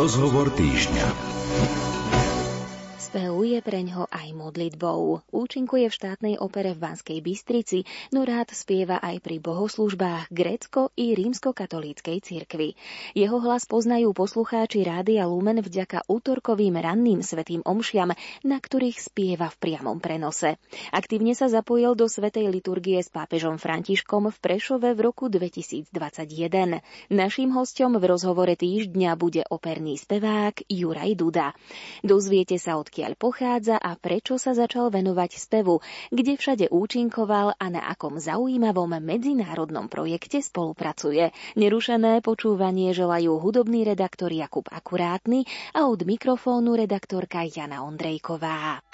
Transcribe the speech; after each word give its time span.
Rozhovor 0.00 0.48
týždňa 0.56 1.12
je 3.10 3.58
preňho 3.58 4.06
aj 4.06 4.30
modlitbou. 4.30 5.26
Účinkuje 5.34 5.90
v 5.90 5.96
štátnej 5.98 6.34
opere 6.38 6.70
v 6.70 6.86
Banskej 6.86 7.18
Bystrici, 7.18 7.82
no 8.14 8.22
rád 8.22 8.54
spieva 8.54 9.02
aj 9.02 9.18
pri 9.18 9.42
bohoslužbách 9.42 10.30
grécko 10.30 10.94
i 10.94 11.18
rímskokatolíckej 11.18 12.22
cirkvi. 12.22 12.78
Jeho 13.18 13.42
hlas 13.42 13.66
poznajú 13.66 14.14
poslucháči 14.14 14.86
Rádia 14.86 15.26
Lumen 15.26 15.58
vďaka 15.58 16.06
útorkovým 16.06 16.78
ranným 16.78 17.26
svetým 17.26 17.66
omšiam, 17.66 18.14
na 18.46 18.58
ktorých 18.62 19.02
spieva 19.02 19.50
v 19.50 19.58
priamom 19.58 19.98
prenose. 19.98 20.62
Aktívne 20.94 21.34
sa 21.34 21.50
zapojil 21.50 21.98
do 21.98 22.06
svetej 22.06 22.46
liturgie 22.54 23.02
s 23.02 23.10
pápežom 23.10 23.58
Františkom 23.58 24.30
v 24.30 24.38
Prešove 24.38 24.94
v 24.94 25.00
roku 25.02 25.26
2021. 25.26 25.90
Naším 27.10 27.50
hostom 27.58 27.98
v 27.98 28.04
rozhovore 28.06 28.54
týždňa 28.54 29.10
bude 29.18 29.42
operný 29.50 29.98
spevák 29.98 30.70
Juraj 30.70 31.18
Duda. 31.18 31.50
Dozviete 32.06 32.54
sa, 32.54 32.78
odkiaľ 32.78 32.99
odkiaľ 33.00 33.16
pochádza 33.16 33.76
a 33.80 33.96
prečo 33.96 34.36
sa 34.36 34.52
začal 34.52 34.92
venovať 34.92 35.40
spevu, 35.40 35.80
kde 36.12 36.36
všade 36.36 36.66
účinkoval 36.68 37.56
a 37.56 37.66
na 37.72 37.88
akom 37.88 38.20
zaujímavom 38.20 39.00
medzinárodnom 39.00 39.88
projekte 39.88 40.44
spolupracuje. 40.44 41.32
Nerušené 41.56 42.20
počúvanie 42.20 42.92
želajú 42.92 43.40
hudobný 43.40 43.88
redaktor 43.88 44.28
Jakub 44.28 44.68
Akurátny 44.68 45.48
a 45.72 45.88
od 45.88 46.04
mikrofónu 46.04 46.76
redaktorka 46.76 47.40
Jana 47.48 47.88
Ondrejková. 47.88 48.84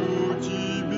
ľudí. 0.00 0.89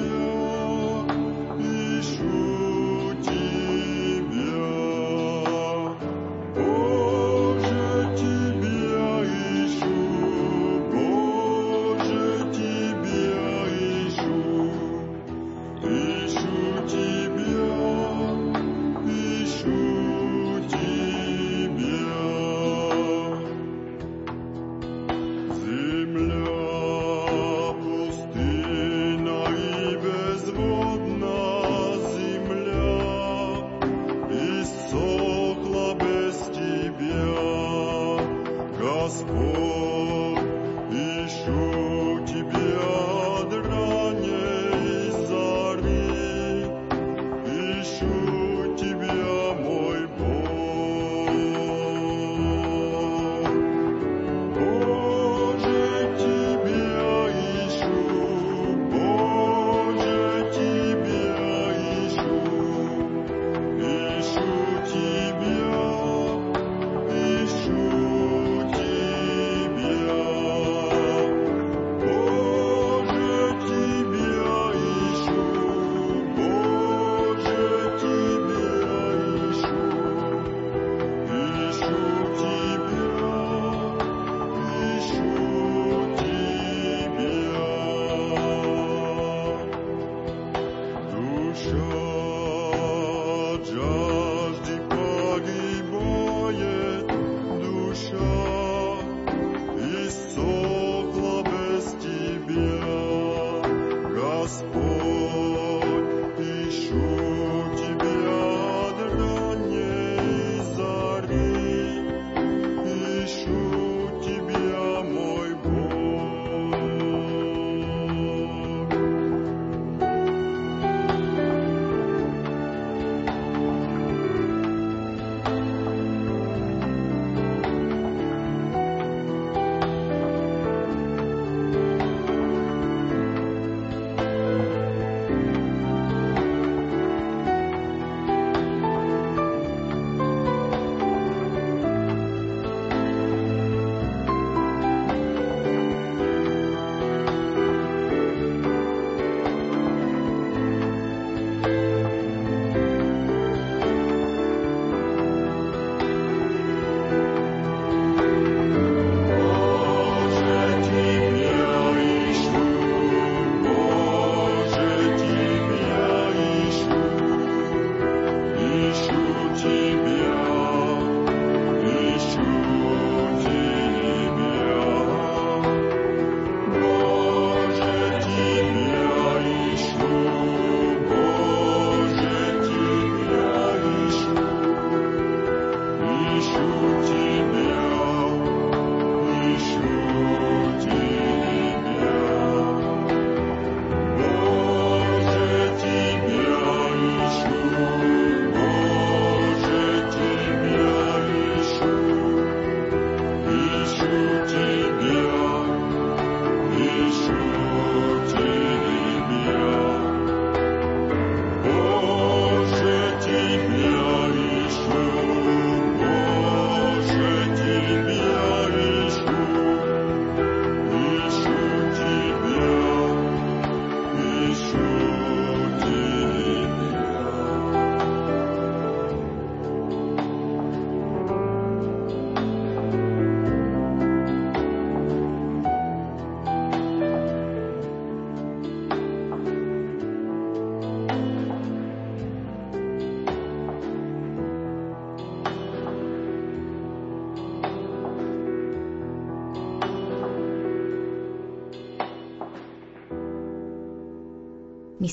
sure. 91.62 92.11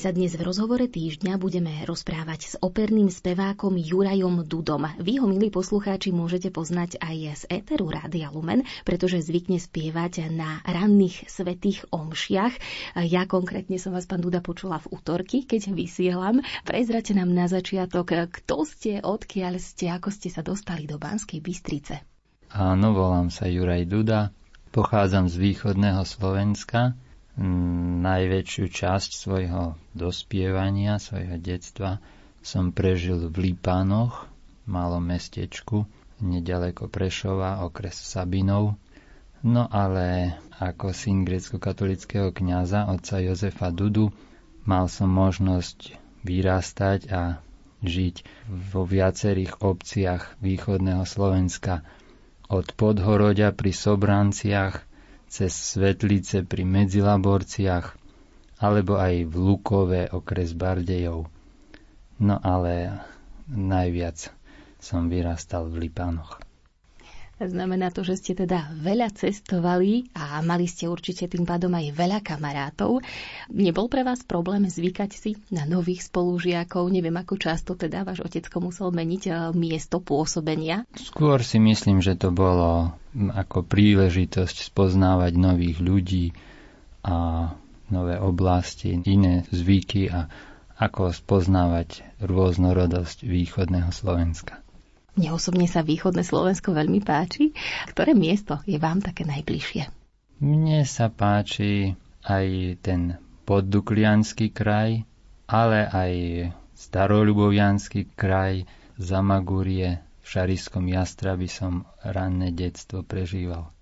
Sa 0.00 0.16
dnes 0.16 0.32
v 0.32 0.48
rozhovore 0.48 0.88
týždňa 0.88 1.36
budeme 1.36 1.84
rozprávať 1.84 2.40
s 2.40 2.54
operným 2.56 3.12
spevákom 3.12 3.76
Jurajom 3.76 4.48
Dudom. 4.48 4.88
Vy 4.96 5.20
ho, 5.20 5.28
milí 5.28 5.52
poslucháči, 5.52 6.08
môžete 6.08 6.48
poznať 6.48 6.96
aj 7.04 7.44
z 7.44 7.60
éteru 7.60 7.92
Rádia 7.92 8.32
Lumen, 8.32 8.64
pretože 8.88 9.20
zvykne 9.20 9.60
spievať 9.60 10.32
na 10.32 10.64
ranných 10.64 11.28
svetých 11.28 11.84
omšiach. 11.92 12.56
Ja 13.12 13.28
konkrétne 13.28 13.76
som 13.76 13.92
vás, 13.92 14.08
pán 14.08 14.24
Duda, 14.24 14.40
počula 14.40 14.80
v 14.80 14.88
útorky, 14.96 15.44
keď 15.44 15.76
vysielam. 15.76 16.40
Prezrate 16.64 17.12
nám 17.12 17.36
na 17.36 17.44
začiatok, 17.44 18.16
kto 18.40 18.64
ste, 18.64 19.04
odkiaľ 19.04 19.60
ste, 19.60 19.92
ako 19.92 20.08
ste 20.08 20.32
sa 20.32 20.40
dostali 20.40 20.88
do 20.88 20.96
Banskej 20.96 21.44
Bystrice. 21.44 22.00
Áno, 22.48 22.96
volám 22.96 23.28
sa 23.28 23.52
Juraj 23.52 23.84
Duda, 23.84 24.32
pochádzam 24.72 25.28
z 25.28 25.36
východného 25.36 26.08
Slovenska, 26.08 26.96
najväčšiu 28.04 28.64
časť 28.68 29.10
svojho 29.16 29.80
dospievania, 29.96 31.00
svojho 31.00 31.40
detstva 31.40 31.96
som 32.44 32.72
prežil 32.72 33.32
v 33.32 33.52
Lípanoch, 33.52 34.28
malom 34.68 35.04
mestečku, 35.04 35.88
nedaleko 36.20 36.88
Prešova, 36.92 37.64
okres 37.64 37.96
Sabinov. 37.96 38.76
No 39.40 39.64
ale 39.72 40.36
ako 40.60 40.92
syn 40.92 41.24
grecko-katolického 41.24 42.28
kňaza, 42.28 42.92
otca 42.92 43.24
Jozefa 43.24 43.72
Dudu, 43.72 44.12
mal 44.68 44.92
som 44.92 45.08
možnosť 45.08 45.96
vyrastať 46.20 47.00
a 47.08 47.40
žiť 47.80 48.16
vo 48.68 48.84
viacerých 48.84 49.64
obciach 49.64 50.36
východného 50.44 51.08
Slovenska. 51.08 51.80
Od 52.52 52.68
Podhorodia 52.76 53.56
pri 53.56 53.72
Sobranciach 53.72 54.89
cez 55.30 55.54
Svetlice 55.54 56.42
pri 56.42 56.66
Medzilaborciach 56.66 57.94
alebo 58.60 58.98
aj 58.98 59.30
v 59.30 59.34
Lukove 59.38 60.02
okres 60.10 60.52
Bardejov. 60.52 61.30
No 62.20 62.36
ale 62.42 63.00
najviac 63.48 64.28
som 64.76 65.06
vyrastal 65.06 65.70
v 65.70 65.86
Lipanoch. 65.86 66.49
Znamená 67.40 67.88
to, 67.88 68.04
že 68.04 68.20
ste 68.20 68.32
teda 68.36 68.68
veľa 68.76 69.08
cestovali 69.16 70.12
a 70.12 70.44
mali 70.44 70.68
ste 70.68 70.92
určite 70.92 71.24
tým 71.24 71.48
pádom 71.48 71.72
aj 71.72 71.96
veľa 71.96 72.20
kamarátov. 72.20 73.00
Nebol 73.48 73.88
pre 73.88 74.04
vás 74.04 74.20
problém 74.20 74.68
zvykať 74.68 75.10
si 75.16 75.40
na 75.48 75.64
nových 75.64 76.04
spolužiakov? 76.12 76.92
Neviem, 76.92 77.16
ako 77.16 77.40
často 77.40 77.80
teda 77.80 78.04
váš 78.04 78.20
otecko 78.20 78.60
musel 78.60 78.92
meniť 78.92 79.22
eh, 79.26 79.34
miesto 79.56 80.04
pôsobenia? 80.04 80.84
Skôr 80.92 81.40
si 81.40 81.56
myslím, 81.56 82.04
že 82.04 82.12
to 82.20 82.28
bolo 82.28 82.92
ako 83.16 83.64
príležitosť 83.64 84.68
spoznávať 84.68 85.32
nových 85.40 85.80
ľudí 85.80 86.26
a 87.00 87.48
nové 87.88 88.20
oblasti, 88.20 89.00
iné 89.00 89.48
zvyky 89.48 90.12
a 90.12 90.28
ako 90.76 91.08
spoznávať 91.12 92.04
rôznorodosť 92.20 93.24
východného 93.24 93.88
Slovenska. 93.92 94.60
Mne 95.18 95.34
osobne 95.34 95.66
sa 95.66 95.82
východné 95.82 96.22
Slovensko 96.22 96.70
veľmi 96.76 97.02
páči. 97.02 97.50
Ktoré 97.90 98.14
miesto 98.14 98.62
je 98.68 98.78
vám 98.78 99.02
také 99.02 99.26
najbližšie? 99.26 99.90
Mne 100.40 100.86
sa 100.86 101.10
páči 101.10 101.98
aj 102.24 102.46
ten 102.84 103.16
podduklianský 103.44 104.54
kraj, 104.54 105.02
ale 105.50 105.78
aj 105.90 106.12
staroľubovianský 106.78 108.14
kraj, 108.14 108.64
Zamagúrie, 109.00 110.04
v 110.20 110.26
Šariskom 110.28 110.84
Jastrabi 110.84 111.48
som 111.48 111.88
ranné 112.04 112.52
detstvo 112.52 113.00
prežíval. 113.00 113.72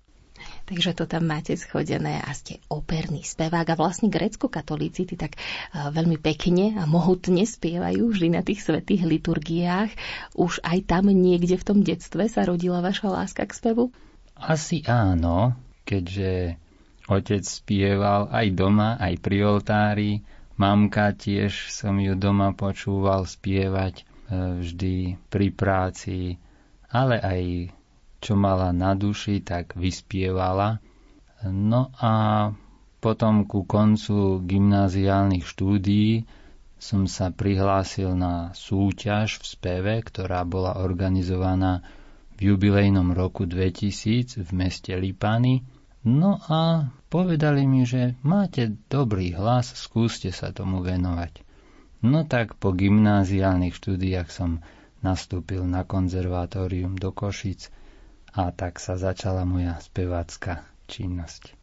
Takže 0.69 0.93
to 0.93 1.09
tam 1.09 1.25
máte 1.25 1.57
schodené 1.57 2.21
a 2.21 2.29
ste 2.37 2.61
operný 2.69 3.25
spevák 3.25 3.73
a 3.73 3.79
vlastne 3.79 4.13
grecko-katolíci 4.13 5.09
tí 5.09 5.17
tak 5.17 5.41
veľmi 5.73 6.21
pekne 6.21 6.77
a 6.77 6.85
mohutne 6.85 7.41
spievajú 7.41 8.13
vždy 8.13 8.37
na 8.37 8.45
tých 8.45 8.61
svetých 8.61 9.01
liturgiách. 9.01 9.89
Už 10.37 10.61
aj 10.61 10.85
tam 10.85 11.09
niekde 11.09 11.57
v 11.57 11.65
tom 11.65 11.81
detstve 11.81 12.29
sa 12.29 12.45
rodila 12.45 12.85
vaša 12.85 13.09
láska 13.09 13.49
k 13.49 13.57
spevu? 13.57 13.89
Asi 14.37 14.85
áno, 14.85 15.57
keďže 15.89 16.61
otec 17.09 17.41
spieval 17.49 18.29
aj 18.29 18.47
doma, 18.53 18.93
aj 19.01 19.13
pri 19.25 19.37
oltári. 19.49 20.11
Mamka 20.53 21.17
tiež 21.17 21.73
som 21.73 21.97
ju 21.97 22.13
doma 22.13 22.53
počúval 22.53 23.25
spievať 23.25 23.95
e, 23.97 24.03
vždy 24.61 25.17
pri 25.33 25.47
práci, 25.49 26.37
ale 26.93 27.17
aj 27.17 27.73
čo 28.19 28.35
mala 28.35 28.75
na 28.75 28.95
duši, 28.95 29.39
tak 29.39 29.79
vyspievala. 29.79 30.83
No 31.47 31.91
a 31.99 32.13
potom 32.99 33.47
ku 33.47 33.63
koncu 33.63 34.43
gymnáziálnych 34.43 35.47
štúdií 35.47 36.27
som 36.79 37.07
sa 37.07 37.31
prihlásil 37.31 38.15
na 38.15 38.51
súťaž 38.55 39.39
v 39.39 39.45
speve, 39.47 39.95
ktorá 40.03 40.43
bola 40.47 40.79
organizovaná 40.79 41.83
v 42.39 42.55
jubilejnom 42.55 43.11
roku 43.11 43.43
2000 43.43 44.39
v 44.43 44.49
meste 44.55 44.95
Lipany. 44.95 45.63
No 46.07 46.39
a 46.47 46.87
povedali 47.11 47.67
mi, 47.67 47.83
že 47.83 48.15
máte 48.23 48.71
dobrý 48.87 49.35
hlas, 49.35 49.75
skúste 49.75 50.31
sa 50.31 50.55
tomu 50.55 50.79
venovať. 50.79 51.43
No 51.99 52.23
tak 52.23 52.55
po 52.55 52.71
gymnáziálnych 52.71 53.75
štúdiách 53.75 54.31
som 54.31 54.63
nastúpil 55.03 55.67
na 55.67 55.83
konzervatórium 55.83 56.95
do 56.95 57.11
Košic 57.11 57.71
a 58.33 58.49
tak 58.53 58.77
sa 58.81 58.95
začala 58.99 59.45
moja 59.45 59.77
spevácka 59.81 60.65
činnosť. 60.89 61.55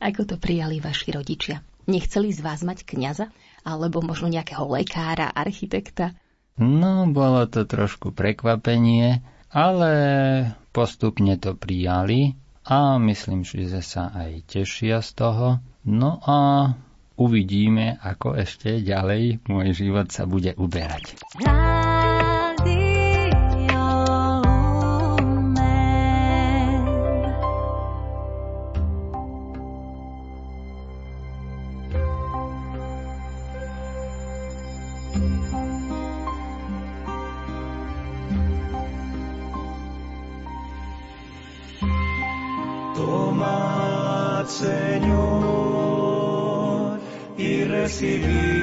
Ako 0.00 0.24
to 0.24 0.36
prijali 0.40 0.80
vaši 0.80 1.12
rodičia? 1.12 1.60
Nechceli 1.84 2.32
z 2.32 2.40
vás 2.40 2.64
mať 2.64 2.88
kňaza? 2.88 3.28
Alebo 3.64 4.00
možno 4.00 4.32
nejakého 4.32 4.64
lekára, 4.64 5.28
architekta? 5.28 6.16
No, 6.56 7.04
bolo 7.08 7.44
to 7.48 7.68
trošku 7.68 8.12
prekvapenie, 8.12 9.20
ale 9.52 9.92
postupne 10.72 11.36
to 11.36 11.56
prijali 11.56 12.36
a 12.64 12.96
myslím, 13.00 13.44
že 13.44 13.80
sa 13.80 14.12
aj 14.12 14.48
tešia 14.48 15.00
z 15.04 15.10
toho. 15.16 15.48
No 15.84 16.20
a 16.24 16.38
uvidíme, 17.16 18.00
ako 18.00 18.36
ešte 18.36 18.80
ďalej 18.80 19.44
môj 19.48 19.72
život 19.76 20.08
sa 20.12 20.24
bude 20.24 20.56
uberať. 20.56 21.16
Señor, 21.36 21.79
recibir 47.90 48.59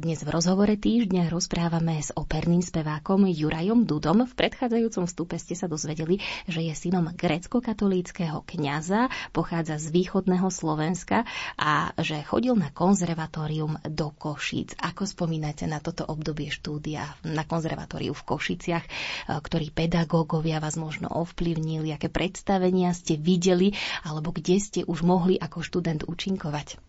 dnes 0.00 0.24
v 0.24 0.32
rozhovore 0.32 0.72
týždňa 0.80 1.28
rozprávame 1.28 2.00
s 2.00 2.08
operným 2.16 2.64
spevákom 2.64 3.28
Jurajom 3.28 3.84
Dudom. 3.84 4.24
V 4.24 4.32
predchádzajúcom 4.32 5.04
vstupe 5.04 5.36
ste 5.36 5.52
sa 5.52 5.68
dozvedeli, 5.68 6.24
že 6.48 6.64
je 6.64 6.72
synom 6.72 7.12
grecko-katolíckého 7.12 8.40
kňaza, 8.48 9.12
pochádza 9.36 9.76
z 9.76 9.92
východného 9.92 10.48
Slovenska 10.48 11.28
a 11.60 11.92
že 12.00 12.24
chodil 12.24 12.56
na 12.56 12.72
konzervatórium 12.72 13.76
do 13.84 14.08
Košíc. 14.16 14.72
Ako 14.80 15.04
spomínate 15.04 15.68
na 15.68 15.84
toto 15.84 16.08
obdobie 16.08 16.48
štúdia 16.48 17.04
na 17.20 17.44
konzervatóriu 17.44 18.16
v 18.16 18.24
Košiciach, 18.24 18.84
ktorí 19.28 19.68
pedagógovia 19.68 20.64
vás 20.64 20.80
možno 20.80 21.12
ovplyvnili, 21.12 21.92
aké 21.92 22.08
predstavenia 22.08 22.96
ste 22.96 23.20
videli 23.20 23.76
alebo 24.08 24.32
kde 24.32 24.56
ste 24.64 24.80
už 24.88 25.04
mohli 25.04 25.36
ako 25.36 25.60
študent 25.60 26.08
účinkovať? 26.08 26.80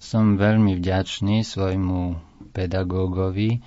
Som 0.00 0.38
veľmi 0.38 0.80
vďačný 0.80 1.44
svojmu 1.44 2.29
pedagógovi, 2.50 3.62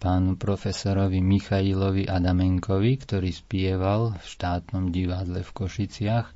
pánu 0.00 0.36
profesorovi 0.36 1.24
Michailovi 1.24 2.04
Adamenkovi, 2.04 2.92
ktorý 3.00 3.30
spieval 3.32 4.16
v 4.20 4.24
štátnom 4.24 4.92
divadle 4.92 5.40
v 5.40 5.50
Košiciach 5.52 6.26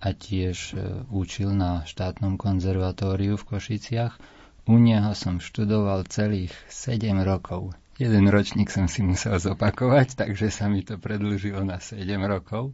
a 0.00 0.08
tiež 0.16 0.56
e, 0.72 0.74
učil 1.12 1.52
na 1.52 1.84
štátnom 1.84 2.40
konzervatóriu 2.40 3.36
v 3.36 3.44
Košiciach. 3.44 4.16
U 4.68 4.80
neho 4.80 5.12
som 5.12 5.36
študoval 5.36 6.08
celých 6.08 6.56
7 6.72 7.12
rokov. 7.20 7.76
Jeden 8.00 8.32
ročník 8.32 8.72
som 8.72 8.88
si 8.88 9.04
musel 9.04 9.36
zopakovať, 9.36 10.16
takže 10.16 10.48
sa 10.48 10.72
mi 10.72 10.80
to 10.80 10.96
predlžilo 10.96 11.60
na 11.60 11.76
7 11.76 12.00
rokov. 12.24 12.72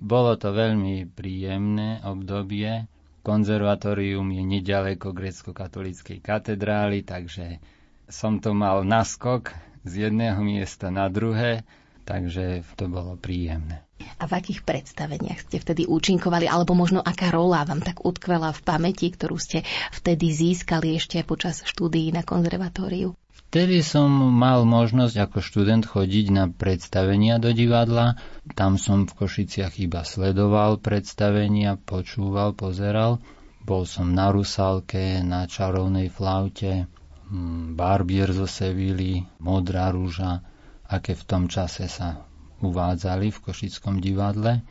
Bolo 0.00 0.40
to 0.40 0.56
veľmi 0.56 1.12
príjemné 1.12 2.00
obdobie, 2.00 2.88
Konzervatórium 3.22 4.34
je 4.34 4.42
nedaleko 4.42 5.14
grecko-katolíckej 5.14 6.18
katedrály, 6.18 7.06
takže 7.06 7.62
som 8.10 8.42
to 8.42 8.50
mal 8.50 8.82
naskok 8.82 9.54
z 9.86 10.10
jedného 10.10 10.42
miesta 10.42 10.90
na 10.90 11.06
druhé, 11.06 11.62
takže 12.02 12.66
to 12.74 12.90
bolo 12.90 13.14
príjemné. 13.14 13.86
A 14.18 14.26
v 14.26 14.42
akých 14.42 14.66
predstaveniach 14.66 15.46
ste 15.46 15.62
vtedy 15.62 15.86
účinkovali, 15.86 16.50
alebo 16.50 16.74
možno 16.74 16.98
aká 16.98 17.30
rola 17.30 17.62
vám 17.62 17.78
tak 17.78 18.02
utkvela 18.02 18.50
v 18.50 18.60
pamäti, 18.66 19.14
ktorú 19.14 19.38
ste 19.38 19.62
vtedy 19.94 20.34
získali 20.34 20.98
ešte 20.98 21.22
počas 21.22 21.62
štúdií 21.62 22.10
na 22.10 22.26
konzervatóriu? 22.26 23.14
Vtedy 23.52 23.84
som 23.84 24.08
mal 24.32 24.64
možnosť 24.64 25.28
ako 25.28 25.44
študent 25.44 25.84
chodiť 25.84 26.26
na 26.32 26.48
predstavenia 26.48 27.36
do 27.36 27.52
divadla. 27.52 28.16
Tam 28.56 28.80
som 28.80 29.04
v 29.04 29.12
Košiciach 29.12 29.76
iba 29.76 30.08
sledoval 30.08 30.80
predstavenia, 30.80 31.76
počúval, 31.76 32.56
pozeral. 32.56 33.20
Bol 33.60 33.84
som 33.84 34.16
na 34.16 34.32
Rusalke, 34.32 35.20
na 35.20 35.44
Čarovnej 35.44 36.08
flaute, 36.08 36.88
hm, 37.28 37.76
Barbier 37.76 38.32
zo 38.32 38.48
Sevilly, 38.48 39.20
Modrá 39.36 39.92
rúža, 39.92 40.40
aké 40.88 41.12
v 41.12 41.24
tom 41.28 41.44
čase 41.44 41.92
sa 41.92 42.24
uvádzali 42.64 43.36
v 43.36 43.42
Košickom 43.52 44.00
divadle. 44.00 44.64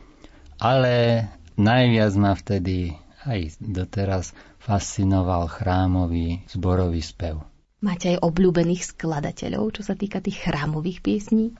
Ale 0.58 1.22
najviac 1.54 2.12
ma 2.18 2.34
vtedy 2.34 2.98
aj 3.30 3.62
doteraz 3.62 4.34
fascinoval 4.58 5.46
chrámový 5.46 6.42
zborový 6.50 6.98
spev. 6.98 7.51
Máte 7.82 8.14
aj 8.14 8.22
obľúbených 8.22 8.94
skladateľov, 8.94 9.74
čo 9.74 9.82
sa 9.82 9.98
týka 9.98 10.22
tých 10.22 10.38
chrámových 10.38 11.02
piesní? 11.02 11.50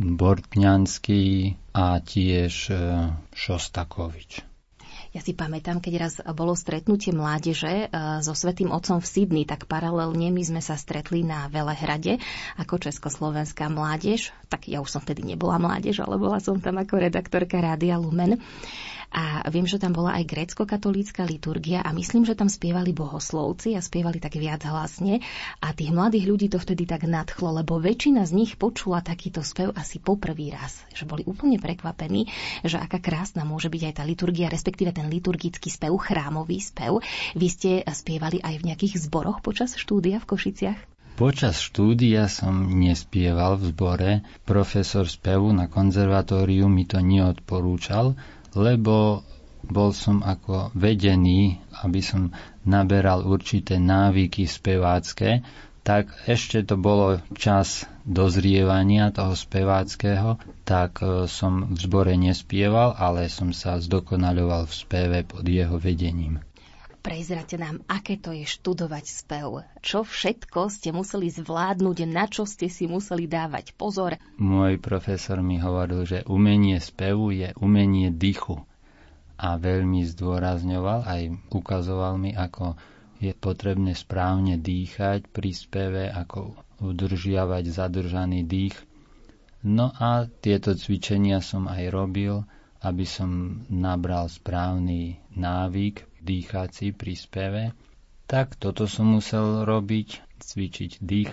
Bortňanský 0.00 1.52
a 1.76 2.00
tiež 2.00 2.72
e, 2.72 2.76
Šostakovič. 3.36 4.40
Ja 5.12 5.24
si 5.24 5.32
pamätám, 5.32 5.80
keď 5.80 5.94
raz 5.96 6.14
bolo 6.36 6.56
stretnutie 6.56 7.12
mládeže 7.12 7.88
e, 7.88 8.00
so 8.24 8.32
Svetým 8.32 8.72
Otcom 8.72 9.04
v 9.04 9.08
Sydney, 9.08 9.44
tak 9.44 9.68
paralelne 9.68 10.32
my 10.32 10.42
sme 10.44 10.60
sa 10.64 10.80
stretli 10.80 11.24
na 11.24 11.48
Velehrade 11.52 12.20
ako 12.56 12.80
Československá 12.80 13.68
mládež. 13.68 14.32
Tak 14.48 14.72
ja 14.72 14.80
už 14.80 14.92
som 14.92 15.04
vtedy 15.04 15.28
nebola 15.28 15.60
mládež, 15.60 16.00
ale 16.00 16.16
bola 16.16 16.40
som 16.40 16.56
tam 16.56 16.80
ako 16.80 17.04
redaktorka 17.04 17.60
Rádia 17.60 18.00
Lumen. 18.00 18.40
A 19.14 19.46
viem, 19.48 19.64
že 19.64 19.78
tam 19.78 19.94
bola 19.94 20.18
aj 20.18 20.26
grécko-katolícka 20.26 21.22
liturgia 21.22 21.80
a 21.80 21.94
myslím, 21.94 22.26
že 22.26 22.34
tam 22.34 22.50
spievali 22.50 22.90
bohoslovci 22.90 23.78
a 23.78 23.80
spievali 23.80 24.18
tak 24.18 24.34
viac 24.36 24.66
hlasne 24.66 25.22
a 25.62 25.70
tých 25.72 25.94
mladých 25.94 26.26
ľudí 26.26 26.46
to 26.50 26.58
vtedy 26.58 26.84
tak 26.84 27.06
nadchlo, 27.06 27.62
lebo 27.62 27.78
väčšina 27.78 28.26
z 28.26 28.32
nich 28.34 28.52
počula 28.58 29.00
takýto 29.00 29.46
spev 29.46 29.72
asi 29.78 30.02
poprvý 30.02 30.52
raz, 30.52 30.82
že 30.92 31.06
boli 31.06 31.22
úplne 31.24 31.56
prekvapení, 31.62 32.28
že 32.66 32.76
aká 32.76 32.98
krásna 32.98 33.46
môže 33.46 33.70
byť 33.70 33.82
aj 33.88 33.94
tá 33.94 34.04
liturgia, 34.04 34.50
respektíve 34.50 34.90
ten 34.90 35.06
liturgický 35.06 35.70
spev, 35.70 35.94
chrámový 35.96 36.58
spev. 36.58 37.00
Vy 37.38 37.46
ste 37.48 37.70
spievali 37.86 38.42
aj 38.42 38.54
v 38.60 38.66
nejakých 38.72 39.06
zboroch 39.06 39.40
počas 39.40 39.78
štúdia 39.78 40.18
v 40.20 40.28
Košiciach? 40.28 40.96
Počas 41.16 41.64
štúdia 41.64 42.28
som 42.28 42.76
nespieval 42.76 43.56
v 43.56 43.72
zbore. 43.72 44.10
Profesor 44.44 45.08
spevu 45.08 45.48
na 45.48 45.64
konzervatóriu 45.64 46.68
mi 46.68 46.84
to 46.84 47.00
neodporúčal, 47.00 48.20
lebo 48.56 49.20
bol 49.66 49.90
som 49.92 50.22
ako 50.22 50.72
vedený, 50.72 51.60
aby 51.84 52.00
som 52.00 52.32
naberal 52.64 53.26
určité 53.26 53.76
návyky 53.76 54.46
spevácké, 54.46 55.42
tak 55.86 56.10
ešte 56.26 56.66
to 56.66 56.74
bolo 56.74 57.22
čas 57.38 57.86
dozrievania 58.02 59.14
toho 59.14 59.38
speváckého, 59.38 60.34
tak 60.66 60.98
e, 60.98 61.30
som 61.30 61.70
v 61.70 61.78
zbore 61.78 62.18
nespieval, 62.18 62.98
ale 62.98 63.30
som 63.30 63.54
sa 63.54 63.78
zdokonaľoval 63.78 64.66
v 64.66 64.74
speve 64.74 65.18
pod 65.22 65.46
jeho 65.46 65.78
vedením. 65.78 66.42
Prezrate 67.06 67.54
nám, 67.54 67.86
aké 67.86 68.18
to 68.18 68.34
je 68.34 68.42
študovať 68.42 69.06
spev. 69.06 69.62
Čo 69.78 70.02
všetko 70.02 70.66
ste 70.66 70.90
museli 70.90 71.30
zvládnuť, 71.30 72.02
na 72.02 72.26
čo 72.26 72.42
ste 72.42 72.66
si 72.66 72.90
museli 72.90 73.30
dávať 73.30 73.78
pozor? 73.78 74.18
Môj 74.42 74.82
profesor 74.82 75.38
mi 75.38 75.62
hovoril, 75.62 76.02
že 76.02 76.26
umenie 76.26 76.82
spevu 76.82 77.30
je 77.30 77.54
umenie 77.62 78.10
dychu. 78.10 78.58
A 79.38 79.54
veľmi 79.54 80.02
zdôrazňoval, 80.02 81.06
aj 81.06 81.22
ukazoval 81.54 82.18
mi, 82.18 82.34
ako 82.34 82.74
je 83.22 83.30
potrebné 83.38 83.94
správne 83.94 84.58
dýchať 84.58 85.30
pri 85.30 85.54
speve, 85.54 86.10
ako 86.10 86.58
udržiavať 86.82 87.70
zadržaný 87.70 88.42
dých. 88.42 88.74
No 89.62 89.94
a 89.94 90.26
tieto 90.26 90.74
cvičenia 90.74 91.38
som 91.38 91.70
aj 91.70 91.86
robil, 91.86 92.42
aby 92.82 93.06
som 93.06 93.62
nabral 93.70 94.26
správny 94.26 95.22
návyk 95.38 96.15
dýchací 96.26 96.90
pri 96.90 97.14
speve, 97.14 97.62
tak 98.26 98.58
toto 98.58 98.90
som 98.90 99.14
musel 99.14 99.62
robiť, 99.62 100.42
cvičiť 100.42 100.98
dých. 100.98 101.30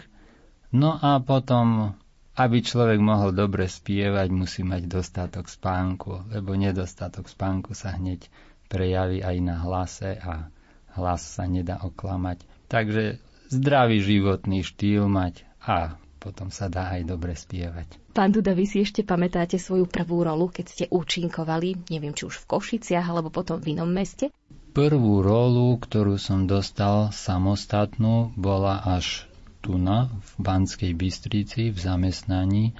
No 0.70 0.94
a 0.94 1.18
potom, 1.18 1.98
aby 2.38 2.58
človek 2.62 3.02
mohol 3.02 3.34
dobre 3.34 3.66
spievať, 3.66 4.30
musí 4.30 4.62
mať 4.62 4.86
dostatok 4.86 5.50
spánku, 5.50 6.30
lebo 6.30 6.54
nedostatok 6.54 7.26
spánku 7.26 7.74
sa 7.74 7.98
hneď 7.98 8.30
prejaví 8.70 9.26
aj 9.26 9.38
na 9.42 9.58
hlase 9.58 10.22
a 10.22 10.54
hlas 10.94 11.22
sa 11.26 11.50
nedá 11.50 11.82
oklamať. 11.82 12.46
Takže 12.70 13.18
zdravý 13.50 14.02
životný 14.02 14.62
štýl 14.62 15.10
mať 15.10 15.46
a 15.62 15.98
potom 16.18 16.50
sa 16.50 16.72
dá 16.72 16.94
aj 16.96 17.04
dobre 17.04 17.36
spievať. 17.36 18.00
Pán 18.16 18.32
Duda, 18.32 18.56
vy 18.56 18.64
si 18.64 18.80
ešte 18.80 19.04
pamätáte 19.04 19.60
svoju 19.60 19.90
prvú 19.90 20.24
rolu, 20.24 20.48
keď 20.48 20.66
ste 20.70 20.86
účinkovali, 20.88 21.90
neviem 21.92 22.16
či 22.16 22.30
už 22.30 22.46
v 22.46 22.50
Košiciach 22.56 23.04
alebo 23.04 23.28
potom 23.28 23.60
v 23.60 23.76
inom 23.76 23.90
meste? 23.90 24.32
Prvú 24.74 25.22
rolu, 25.22 25.78
ktorú 25.78 26.18
som 26.18 26.50
dostal 26.50 27.14
samostatnú, 27.14 28.34
bola 28.34 28.82
až 28.82 29.30
tu 29.62 29.78
na, 29.78 30.10
v 30.10 30.32
Banskej 30.42 30.98
Bystrici, 30.98 31.70
v 31.70 31.78
zamestnaní, 31.78 32.74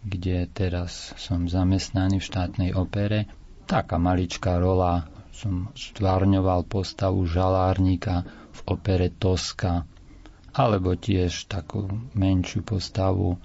kde 0.00 0.48
teraz 0.48 1.12
som 1.20 1.44
zamestnaný 1.44 2.24
v 2.24 2.28
štátnej 2.32 2.70
opere. 2.72 3.28
Taká 3.68 4.00
maličká 4.00 4.56
rola, 4.56 5.04
som 5.36 5.68
stvárňoval 5.76 6.64
postavu 6.64 7.28
žalárnika 7.28 8.24
v 8.56 8.60
opere 8.64 9.12
Toska, 9.12 9.84
alebo 10.56 10.96
tiež 10.96 11.44
takú 11.44 11.92
menšiu 12.16 12.64
postavu 12.64 13.36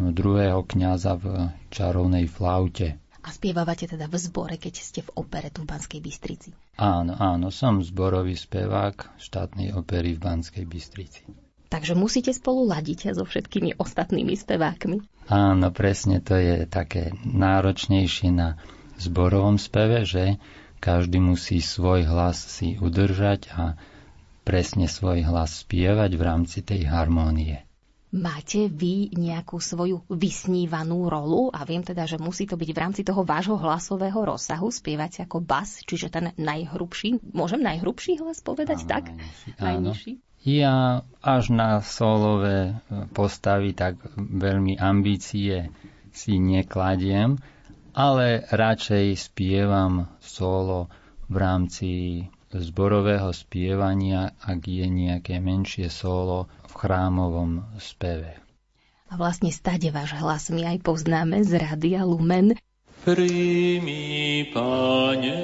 druhého 0.00 0.64
kňaza 0.64 1.12
v 1.20 1.52
čarovnej 1.68 2.24
flaute. 2.24 2.96
A 3.20 3.28
spievavate 3.28 3.84
teda 3.84 4.08
v 4.08 4.16
zbore, 4.16 4.56
keď 4.56 4.74
ste 4.80 5.04
v 5.04 5.12
opere 5.12 5.52
tu 5.52 5.68
v 5.68 5.76
Banskej 5.76 6.00
Bystrici? 6.00 6.56
Áno, 6.78 7.18
áno, 7.18 7.50
som 7.50 7.82
zborový 7.82 8.38
spevák 8.38 9.18
štátnej 9.18 9.74
opery 9.74 10.14
v 10.14 10.22
Banskej 10.22 10.62
Bystrici. 10.62 11.26
Takže 11.68 11.98
musíte 11.98 12.32
spolu 12.32 12.64
ladiť 12.70 13.12
so 13.12 13.28
všetkými 13.28 13.76
ostatnými 13.76 14.32
spevákmi. 14.32 15.04
Áno, 15.28 15.68
presne 15.74 16.24
to 16.24 16.38
je 16.38 16.64
také 16.64 17.12
náročnejšie 17.26 18.32
na 18.32 18.56
zborovom 18.96 19.60
speve, 19.60 20.08
že 20.08 20.40
každý 20.80 21.20
musí 21.20 21.60
svoj 21.60 22.08
hlas 22.08 22.40
si 22.40 22.80
udržať 22.80 23.52
a 23.52 23.76
presne 24.48 24.88
svoj 24.88 25.28
hlas 25.28 25.68
spievať 25.68 26.16
v 26.16 26.22
rámci 26.24 26.64
tej 26.64 26.88
harmónie. 26.88 27.67
Máte 28.08 28.72
vy 28.72 29.12
nejakú 29.12 29.60
svoju 29.60 30.00
vysnívanú 30.08 31.12
rolu 31.12 31.52
a 31.52 31.68
viem 31.68 31.84
teda, 31.84 32.08
že 32.08 32.16
musí 32.16 32.48
to 32.48 32.56
byť 32.56 32.70
v 32.72 32.80
rámci 32.80 33.02
toho 33.04 33.20
vášho 33.20 33.60
hlasového 33.60 34.16
rozsahu 34.24 34.72
spievať 34.72 35.28
ako 35.28 35.44
bas, 35.44 35.84
čiže 35.84 36.08
ten 36.08 36.32
najhrubší, 36.40 37.20
môžem 37.36 37.60
najhrubší 37.60 38.16
hlas 38.24 38.40
povedať 38.40 38.84
áno, 38.84 38.88
tak? 38.88 39.04
Najnižší. 39.60 40.24
Ja 40.48 41.04
až 41.20 41.52
na 41.52 41.84
solové 41.84 42.80
postavy 43.12 43.76
tak 43.76 44.00
veľmi 44.16 44.80
ambície 44.80 45.68
si 46.08 46.40
nekladiem, 46.40 47.36
ale 47.92 48.46
radšej 48.48 49.20
spievam 49.20 50.08
solo 50.24 50.88
v 51.28 51.36
rámci 51.36 51.90
zborového 52.52 53.28
spievania, 53.32 54.32
ak 54.40 54.64
je 54.64 54.86
nejaké 54.88 55.40
menšie 55.40 55.92
solo 55.92 56.48
v 56.68 56.72
chrámovom 56.72 57.64
speve. 57.76 58.40
A 59.08 59.16
vlastne 59.16 59.48
stade 59.48 59.88
váš 59.88 60.12
hlas 60.20 60.52
my 60.52 60.76
aj 60.76 60.78
poznáme 60.84 61.40
z 61.40 61.56
Radia 61.56 62.04
Lumen. 62.04 62.56
Príjmi, 63.08 64.52
Pane, 64.52 65.40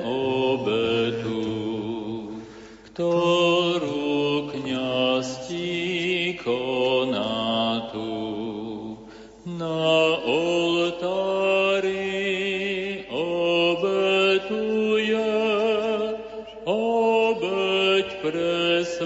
obetu, 0.00 1.44
ktorú 2.88 3.99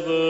pre 0.02 0.24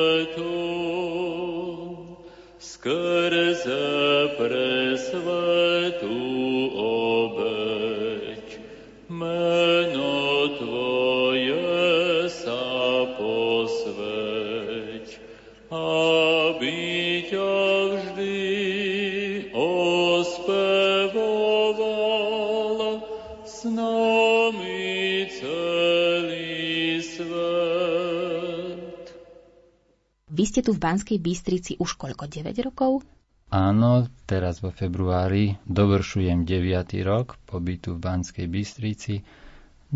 Vy 30.44 30.52
ste 30.52 30.60
tu 30.60 30.76
v 30.76 30.84
Banskej 30.84 31.24
Bystrici 31.24 31.72
už 31.80 31.96
koľko? 31.96 32.28
9 32.28 32.52
rokov? 32.68 33.00
Áno, 33.48 34.04
teraz 34.28 34.60
vo 34.60 34.68
februári 34.68 35.56
dovršujem 35.64 36.44
9. 36.44 37.00
rok 37.00 37.40
pobytu 37.48 37.96
v 37.96 38.04
Banskej 38.04 38.52
Bystrici, 38.52 39.24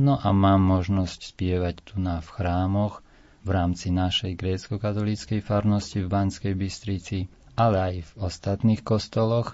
no 0.01 0.17
a 0.17 0.33
mám 0.33 0.65
možnosť 0.65 1.37
spievať 1.37 1.93
tu 1.93 2.01
na 2.01 2.25
v 2.25 2.33
chrámoch 2.33 3.05
v 3.45 3.49
rámci 3.53 3.93
našej 3.93 4.41
grécko-katolíckej 4.41 5.45
farnosti 5.45 6.01
v 6.01 6.09
Banskej 6.09 6.57
Bystrici, 6.57 7.29
ale 7.53 7.77
aj 7.77 7.95
v 8.09 8.11
ostatných 8.25 8.81
kostoloch, 8.81 9.53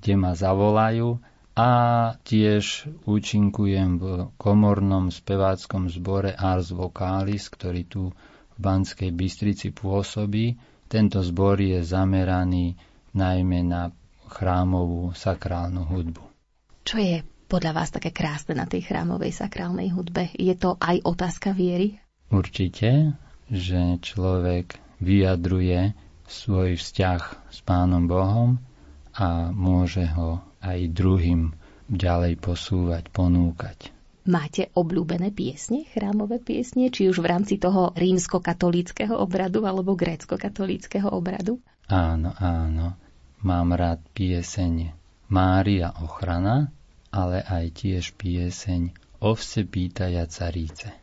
kde 0.00 0.16
ma 0.16 0.32
zavolajú 0.32 1.20
a 1.52 1.70
tiež 2.24 2.88
účinkujem 3.04 4.00
v 4.00 4.32
komornom 4.40 5.12
speváckom 5.12 5.92
zbore 5.92 6.32
Ars 6.32 6.72
Vocalis, 6.72 7.52
ktorý 7.52 7.84
tu 7.84 8.02
Banskej 8.60 9.10
Bystrici 9.16 9.72
pôsobí. 9.72 10.60
Tento 10.86 11.24
zbor 11.24 11.56
je 11.56 11.80
zameraný 11.80 12.76
najmä 13.16 13.64
na 13.64 13.88
chrámovú 14.30 15.16
sakrálnu 15.16 15.88
hudbu. 15.88 16.22
Čo 16.84 16.96
je 17.00 17.24
podľa 17.50 17.72
vás 17.82 17.90
také 17.90 18.14
krásne 18.14 18.54
na 18.54 18.68
tej 18.68 18.86
chrámovej 18.86 19.34
sakrálnej 19.34 19.90
hudbe? 19.90 20.30
Je 20.38 20.54
to 20.54 20.78
aj 20.78 21.02
otázka 21.02 21.50
viery? 21.50 21.98
Určite, 22.30 23.18
že 23.50 23.98
človek 23.98 24.78
vyjadruje 25.02 25.98
svoj 26.30 26.78
vzťah 26.78 27.50
s 27.50 27.58
Pánom 27.66 28.06
Bohom 28.06 28.62
a 29.18 29.50
môže 29.50 30.06
ho 30.14 30.38
aj 30.62 30.94
druhým 30.94 31.50
ďalej 31.90 32.38
posúvať, 32.38 33.10
ponúkať. 33.10 33.90
Máte 34.28 34.68
obľúbené 34.76 35.32
piesne, 35.32 35.88
chrámové 35.88 36.44
piesne, 36.44 36.92
či 36.92 37.08
už 37.08 37.24
v 37.24 37.30
rámci 37.32 37.56
toho 37.56 37.96
rímsko-katolíckého 37.96 39.16
obradu 39.16 39.64
alebo 39.64 39.96
grécko-katolíckého 39.96 41.08
obradu? 41.08 41.56
Áno, 41.88 42.36
áno. 42.36 43.00
Mám 43.40 43.72
rád 43.72 44.04
pieseň 44.12 44.92
Mária 45.32 45.96
ochrana, 46.04 46.68
ale 47.08 47.40
aj 47.40 47.64
tiež 47.80 48.12
pieseň 48.20 48.92
Ovce 49.24 49.64
pýtaja 49.64 50.28
caríce. 50.28 50.99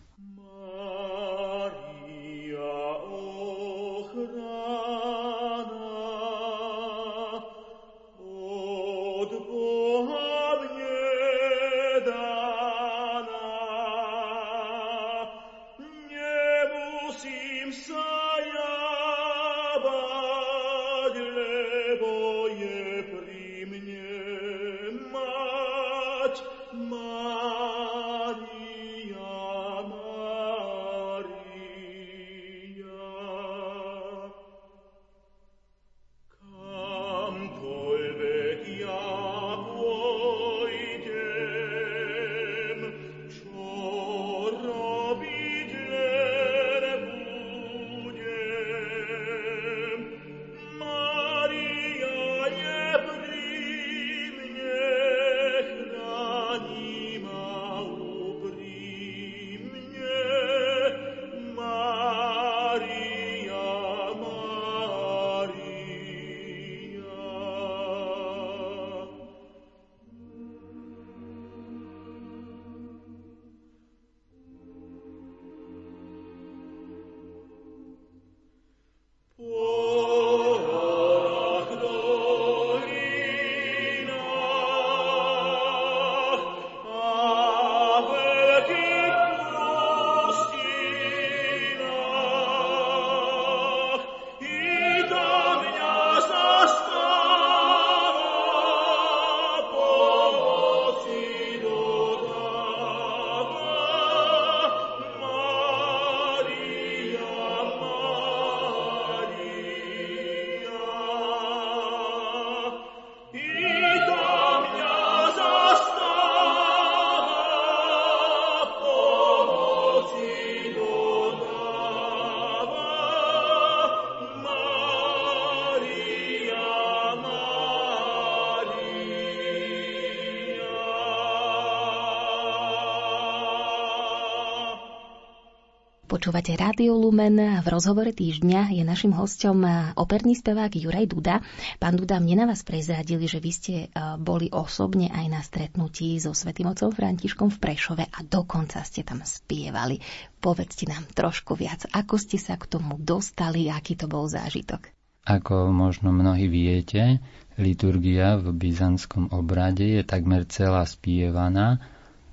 Počúvate 136.18 136.58
Rádio 136.58 136.98
Lumen. 136.98 137.38
V 137.38 137.68
rozhovore 137.70 138.10
týždňa 138.10 138.74
je 138.74 138.82
našim 138.82 139.14
hostom 139.14 139.62
operný 139.94 140.34
spevák 140.34 140.74
Juraj 140.74 141.14
Duda. 141.14 141.46
Pán 141.78 141.94
Duda, 141.94 142.18
mne 142.18 142.42
na 142.42 142.46
vás 142.50 142.66
prezradili, 142.66 143.30
že 143.30 143.38
vy 143.38 143.52
ste 143.54 143.76
e, 143.86 143.88
boli 144.18 144.50
osobne 144.50 145.14
aj 145.14 145.26
na 145.30 145.46
stretnutí 145.46 146.18
so 146.18 146.34
svätým 146.34 146.74
otcom 146.74 146.90
Františkom 146.90 147.54
v 147.54 147.62
Prešove 147.62 148.10
a 148.10 148.20
dokonca 148.26 148.82
ste 148.82 149.06
tam 149.06 149.22
spievali. 149.22 150.02
Povedzte 150.42 150.90
nám 150.90 151.06
trošku 151.06 151.54
viac, 151.54 151.86
ako 151.94 152.18
ste 152.18 152.42
sa 152.42 152.58
k 152.58 152.66
tomu 152.66 152.98
dostali, 152.98 153.70
aký 153.70 153.94
to 153.94 154.10
bol 154.10 154.26
zážitok. 154.26 154.90
Ako 155.22 155.70
možno 155.70 156.10
mnohí 156.10 156.50
viete, 156.50 157.22
liturgia 157.62 158.42
v 158.42 158.58
byzantskom 158.58 159.30
obrade 159.38 159.86
je 159.86 160.02
takmer 160.02 160.50
celá 160.50 160.82
spievaná 160.90 161.78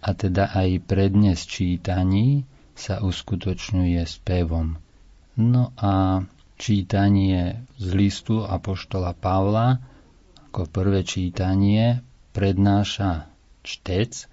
a 0.01 0.17
teda 0.17 0.57
aj 0.57 0.89
prednes 0.89 1.45
čítaní 1.45 2.49
sa 2.75 3.01
uskutočňuje 3.01 4.03
spevom. 4.05 4.79
No 5.35 5.75
a 5.79 6.23
čítanie 6.55 7.67
z 7.79 7.87
listu 7.95 8.47
Apoštola 8.47 9.15
Pavla 9.15 9.83
ako 10.55 10.71
prvé 10.71 11.03
čítanie 11.03 11.99
prednáša 12.31 13.27
čtec, 13.67 14.31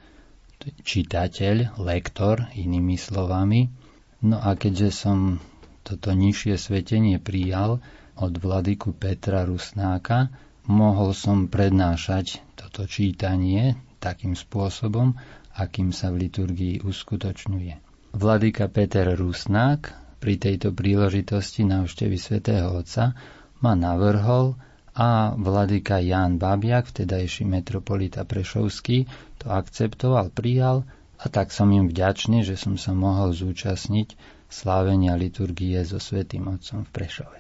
čitateľ, 0.86 1.82
lektor, 1.82 2.46
inými 2.54 2.94
slovami. 2.94 3.74
No 4.22 4.38
a 4.38 4.54
keďže 4.54 4.90
som 4.94 5.42
toto 5.82 6.14
nižšie 6.14 6.62
svetenie 6.62 7.18
prijal 7.18 7.82
od 8.14 8.34
vladyku 8.38 8.94
Petra 8.94 9.50
Rusnáka, 9.50 10.30
mohol 10.70 11.18
som 11.18 11.50
prednášať 11.50 12.38
toto 12.54 12.86
čítanie 12.86 13.74
takým 13.98 14.38
spôsobom, 14.38 15.18
akým 15.58 15.90
sa 15.90 16.14
v 16.14 16.30
liturgii 16.30 16.86
uskutočňuje. 16.86 17.91
Vladyka 18.12 18.68
Peter 18.68 19.08
Rusnák 19.16 19.96
pri 20.20 20.36
tejto 20.36 20.76
príležitosti 20.76 21.64
návštevy 21.64 22.20
svätého 22.20 22.68
Otca 22.76 23.16
ma 23.64 23.74
navrhol 23.74 24.60
a 24.92 25.32
vladyka 25.40 26.04
Ján 26.04 26.36
Babiak, 26.36 26.92
vtedajší 26.92 27.48
metropolita 27.48 28.28
Prešovský, 28.28 29.08
to 29.40 29.48
akceptoval, 29.48 30.28
prijal 30.28 30.84
a 31.16 31.32
tak 31.32 31.56
som 31.56 31.72
im 31.72 31.88
vďačný, 31.88 32.44
že 32.44 32.60
som 32.60 32.76
sa 32.76 32.92
mohol 32.92 33.32
zúčastniť 33.32 34.20
slávenia 34.52 35.16
liturgie 35.16 35.80
so 35.88 35.96
Svetým 35.96 36.52
Otcom 36.52 36.84
v 36.84 36.92
Prešove. 36.92 37.40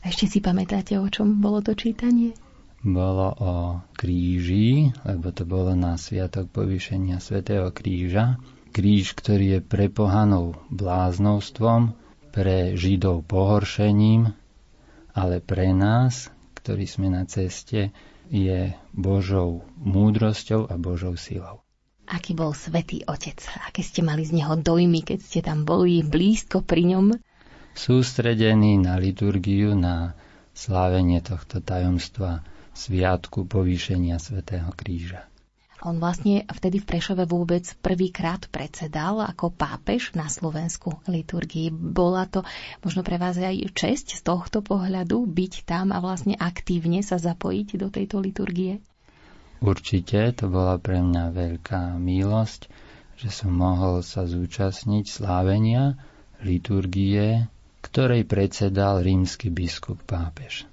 A 0.00 0.08
ešte 0.08 0.24
si 0.24 0.40
pamätáte, 0.40 0.96
o 0.96 1.04
čom 1.12 1.44
bolo 1.44 1.60
to 1.60 1.76
čítanie? 1.76 2.32
Bolo 2.80 3.28
o 3.38 3.52
kríži, 3.92 4.90
lebo 5.04 5.30
to 5.30 5.44
bolo 5.44 5.76
na 5.76 6.00
sviatok 6.00 6.48
povýšenia 6.48 7.20
Svetého 7.20 7.68
kríža 7.70 8.40
Kríž, 8.72 9.12
ktorý 9.12 9.46
je 9.56 9.60
pre 9.60 9.92
pohanov 9.92 10.56
bláznovstvom, 10.72 11.92
pre 12.32 12.72
Židov 12.72 13.28
pohoršením, 13.28 14.32
ale 15.12 15.44
pre 15.44 15.76
nás, 15.76 16.32
ktorí 16.56 16.88
sme 16.88 17.12
na 17.12 17.28
ceste, 17.28 17.92
je 18.32 18.72
Božou 18.96 19.68
múdrosťou 19.76 20.72
a 20.72 20.80
Božou 20.80 21.20
silou. 21.20 21.60
Aký 22.08 22.32
bol 22.32 22.56
svetý 22.56 23.04
otec? 23.04 23.36
Aké 23.68 23.84
ste 23.84 24.00
mali 24.00 24.24
z 24.24 24.40
neho 24.40 24.56
dojmy, 24.56 25.04
keď 25.04 25.18
ste 25.20 25.40
tam 25.44 25.68
boli 25.68 26.00
blízko 26.00 26.64
pri 26.64 26.96
ňom? 26.96 27.06
Sústredený 27.76 28.80
na 28.80 28.96
liturgiu, 28.96 29.76
na 29.76 30.16
slávenie 30.52 31.20
tohto 31.24 31.60
tajomstva 31.60 32.44
sviatku 32.72 33.48
povýšenia 33.48 34.16
svätého 34.20 34.72
kríža. 34.76 35.31
On 35.82 35.98
vlastne 35.98 36.46
vtedy 36.46 36.78
v 36.78 36.86
Prešove 36.86 37.26
vôbec 37.26 37.66
prvýkrát 37.82 38.46
predsedal 38.54 39.18
ako 39.18 39.50
pápež 39.50 40.14
na 40.14 40.30
Slovensku 40.30 41.02
liturgii. 41.10 41.74
Bola 41.74 42.30
to 42.30 42.46
možno 42.86 43.02
pre 43.02 43.18
vás 43.18 43.34
aj 43.34 43.66
česť 43.74 44.14
z 44.14 44.20
tohto 44.22 44.62
pohľadu 44.62 45.26
byť 45.26 45.66
tam 45.66 45.90
a 45.90 45.98
vlastne 45.98 46.38
aktívne 46.38 47.02
sa 47.02 47.18
zapojiť 47.18 47.68
do 47.82 47.90
tejto 47.90 48.22
liturgie? 48.22 48.78
Určite, 49.58 50.30
to 50.38 50.46
bola 50.46 50.78
pre 50.78 51.02
mňa 51.02 51.34
veľká 51.34 51.98
milosť, 51.98 52.70
že 53.18 53.28
som 53.34 53.50
mohol 53.50 54.06
sa 54.06 54.22
zúčastniť 54.26 55.04
slávenia 55.10 55.98
liturgie, 56.46 57.50
ktorej 57.82 58.22
predsedal 58.22 59.02
rímsky 59.02 59.50
biskup 59.50 59.98
pápež. 60.06 60.66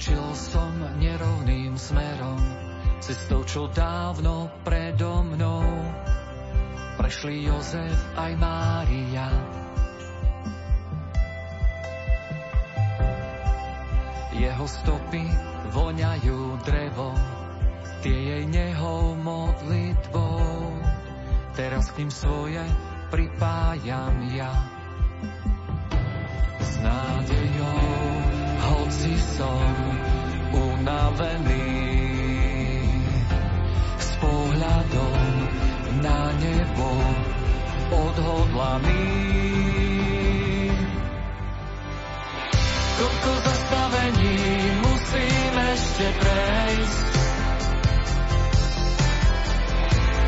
Vykročil 0.00 0.32
som 0.32 0.72
nerovným 0.96 1.76
smerom, 1.76 2.40
cestou, 3.04 3.44
čo 3.44 3.68
dávno 3.68 4.48
predo 4.64 5.20
mnou. 5.20 5.60
Prešli 6.96 7.44
Jozef 7.44 8.00
aj 8.16 8.32
Mária. 8.40 9.28
Jeho 14.40 14.64
stopy 14.64 15.20
voňajú 15.68 16.64
drevo, 16.64 17.12
tie 18.00 18.16
jej 18.16 18.44
nehou 18.48 19.20
modlitbou. 19.20 20.80
Teraz 21.60 21.92
k 21.92 22.00
ním 22.00 22.08
svoje 22.08 22.64
pripájam 23.12 24.16
ja. 24.32 24.79
Hoci 29.00 29.16
som 29.16 29.72
unavený 30.52 31.72
s 33.96 34.08
pohľadom 34.20 35.24
na 36.04 36.20
nebo 36.36 36.90
odhodlaný. 37.96 39.08
Koľko 43.00 43.32
zastavení 43.40 44.36
musím 44.84 45.52
ešte 45.64 46.06
prejsť, 46.20 47.08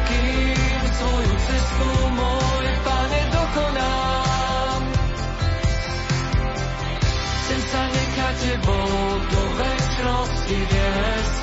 kým 0.09 0.81
svoju 0.97 1.35
cestu 1.45 1.91
môj 2.17 2.67
pane 2.89 3.21
dokonám. 3.37 4.12
Tebou 8.40 8.88
do 9.29 9.42
väčšnosti 9.61 10.59
viesť, 10.68 11.37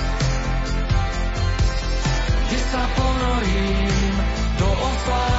kde 2.50 2.60
sa 2.74 2.84
ponorím 2.98 4.16
do 4.58 4.70
oslávených 4.70 5.39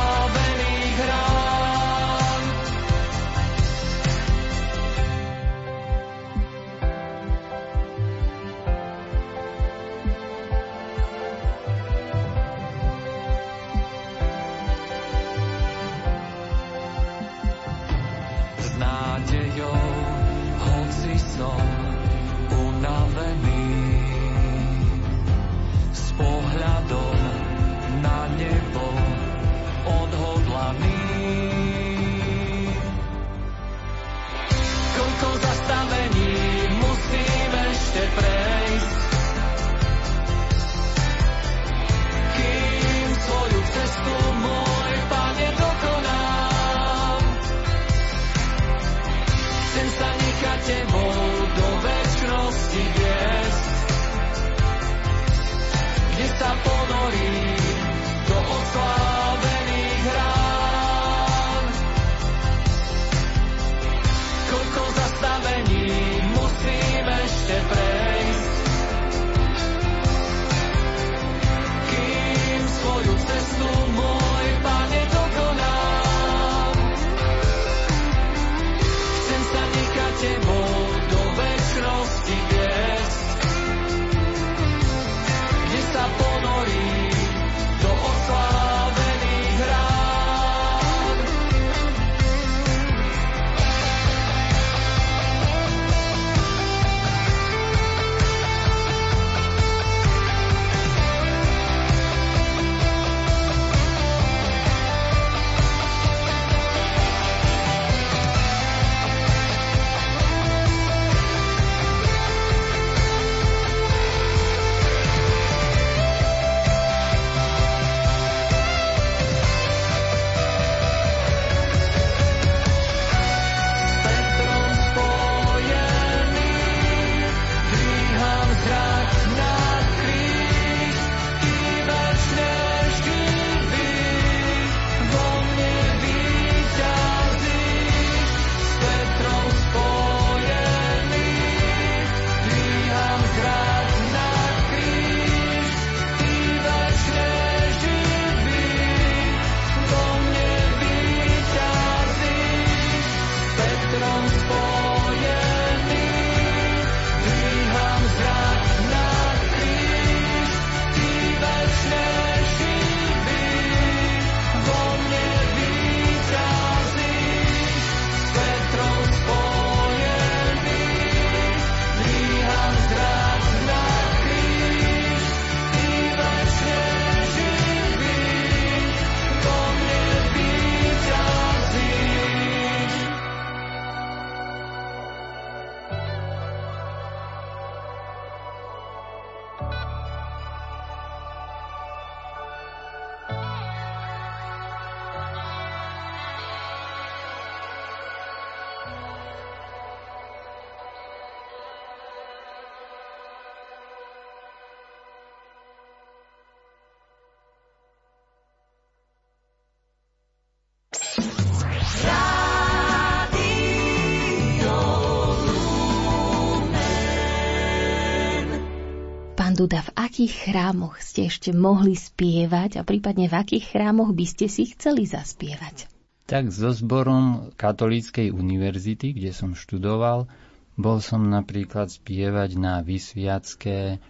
Duda, 219.61 219.85
v 219.85 219.92
akých 219.92 220.49
chrámoch 220.49 221.05
ste 221.05 221.29
ešte 221.29 221.53
mohli 221.53 221.92
spievať 221.92 222.81
a 222.81 222.83
prípadne 222.83 223.29
v 223.29 223.44
akých 223.44 223.77
chrámoch 223.77 224.16
by 224.16 224.25
ste 224.25 224.49
si 224.49 224.73
chceli 224.73 225.05
zaspievať? 225.05 225.85
Tak 226.25 226.49
so 226.49 226.73
zborom 226.73 227.53
Katolíckej 227.61 228.33
univerzity, 228.33 229.12
kde 229.12 229.37
som 229.37 229.53
študoval, 229.53 230.33
bol 230.81 231.05
som 231.05 231.29
napríklad 231.29 231.92
spievať 231.92 232.57
na 232.57 232.81
vysviacké 232.81 234.01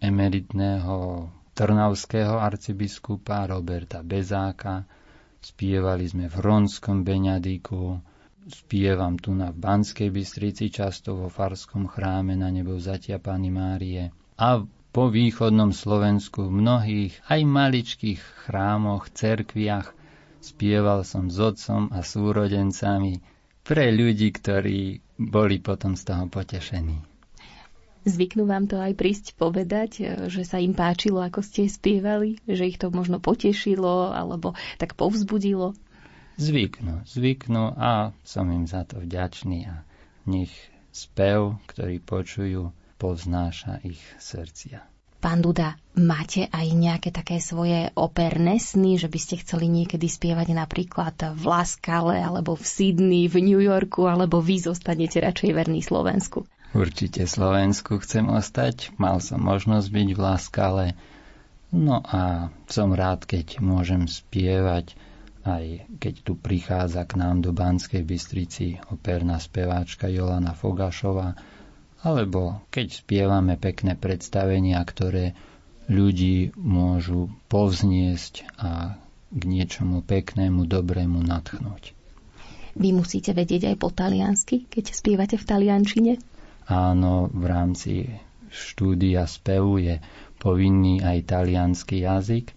emeritného 0.00 1.28
trnavského 1.52 2.40
arcibiskupa 2.40 3.44
Roberta 3.52 4.00
Bezáka, 4.00 4.88
spievali 5.44 6.08
sme 6.08 6.32
v 6.32 6.40
Ronskom 6.40 7.04
Beňadiku, 7.04 8.00
spievam 8.48 9.20
tu 9.20 9.36
na 9.36 9.52
Banskej 9.52 10.08
Bystrici, 10.08 10.72
často 10.72 11.20
vo 11.20 11.28
Farskom 11.28 11.84
chráme 11.84 12.32
na 12.32 12.48
nebo 12.48 12.80
vzatia 12.80 13.20
Pany 13.20 13.52
Márie. 13.52 14.08
A 14.40 14.64
po 14.96 15.12
východnom 15.12 15.76
Slovensku 15.76 16.48
v 16.48 16.64
mnohých 16.64 17.12
aj 17.28 17.44
maličkých 17.44 18.48
chrámoch, 18.48 19.12
cerkviach 19.12 19.92
spieval 20.40 21.04
som 21.04 21.28
s 21.28 21.36
otcom 21.36 21.92
a 21.92 22.00
súrodencami 22.00 23.20
pre 23.60 23.92
ľudí, 23.92 24.32
ktorí 24.32 25.04
boli 25.20 25.60
potom 25.60 26.00
z 26.00 26.02
toho 26.08 26.24
potešení. 26.32 26.96
Zvyknú 28.08 28.48
vám 28.48 28.72
to 28.72 28.80
aj 28.80 28.96
prísť 28.96 29.36
povedať, 29.36 29.90
že 30.32 30.48
sa 30.48 30.64
im 30.64 30.72
páčilo, 30.72 31.20
ako 31.20 31.44
ste 31.44 31.68
spievali, 31.68 32.40
že 32.48 32.64
ich 32.64 32.80
to 32.80 32.88
možno 32.88 33.20
potešilo 33.20 34.16
alebo 34.16 34.56
tak 34.80 34.96
povzbudilo? 34.96 35.76
zvyknú, 36.36 37.04
zvyknú 37.08 37.72
a 37.76 38.12
som 38.24 38.48
im 38.52 38.68
za 38.68 38.84
to 38.84 39.00
vďačný 39.00 39.68
a 39.68 39.84
nech 40.28 40.52
spev, 40.92 41.60
ktorý 41.68 42.00
počujú, 42.00 42.72
poznáša 42.96 43.80
ich 43.84 44.00
srdcia. 44.20 44.84
Pán 45.16 45.40
Duda, 45.40 45.80
máte 45.96 46.46
aj 46.52 46.66
nejaké 46.76 47.08
také 47.10 47.40
svoje 47.40 47.88
operné 47.96 48.60
sny, 48.60 49.00
že 49.00 49.08
by 49.08 49.18
ste 49.18 49.40
chceli 49.40 49.66
niekedy 49.66 50.06
spievať 50.06 50.52
napríklad 50.52 51.16
v 51.34 51.42
Laskale, 51.42 52.20
alebo 52.20 52.54
v 52.54 52.62
Sydney, 52.62 53.24
v 53.26 53.42
New 53.42 53.62
Yorku, 53.64 54.04
alebo 54.06 54.44
vy 54.44 54.60
zostanete 54.60 55.18
radšej 55.18 55.50
verný 55.56 55.80
Slovensku? 55.80 56.44
Určite 56.76 57.24
Slovensku 57.24 57.96
chcem 58.04 58.28
ostať. 58.28 58.92
Mal 59.00 59.18
som 59.24 59.40
možnosť 59.40 59.88
byť 59.88 60.08
v 60.12 60.20
Laskale. 60.20 60.86
No 61.72 62.04
a 62.04 62.52
som 62.68 62.92
rád, 62.92 63.24
keď 63.24 63.58
môžem 63.64 64.04
spievať 64.06 64.94
aj 65.46 65.86
keď 66.02 66.14
tu 66.26 66.34
prichádza 66.34 67.06
k 67.06 67.22
nám 67.22 67.38
do 67.38 67.54
Banskej 67.54 68.02
Bystrici 68.02 68.82
operná 68.90 69.38
speváčka 69.38 70.10
Jolana 70.10 70.58
Fogašova, 70.58 71.38
alebo 72.04 72.60
keď 72.68 73.04
spievame 73.04 73.56
pekné 73.56 73.96
predstavenia, 73.96 74.80
ktoré 74.84 75.32
ľudí 75.86 76.52
môžu 76.58 77.30
povzniesť 77.46 78.44
a 78.58 78.98
k 79.30 79.42
niečomu 79.42 80.02
peknému, 80.02 80.66
dobrému 80.66 81.22
natchnúť. 81.22 81.94
Vy 82.76 82.92
musíte 82.92 83.32
vedieť 83.32 83.72
aj 83.72 83.76
po 83.80 83.88
taliansky, 83.88 84.68
keď 84.68 84.92
spievate 84.92 85.36
v 85.40 85.48
taliančine? 85.48 86.12
Áno, 86.68 87.32
v 87.32 87.44
rámci 87.48 87.92
štúdia 88.52 89.24
spevu 89.24 89.80
je 89.80 89.96
povinný 90.36 91.00
aj 91.00 91.32
talianský 91.32 92.04
jazyk 92.04 92.52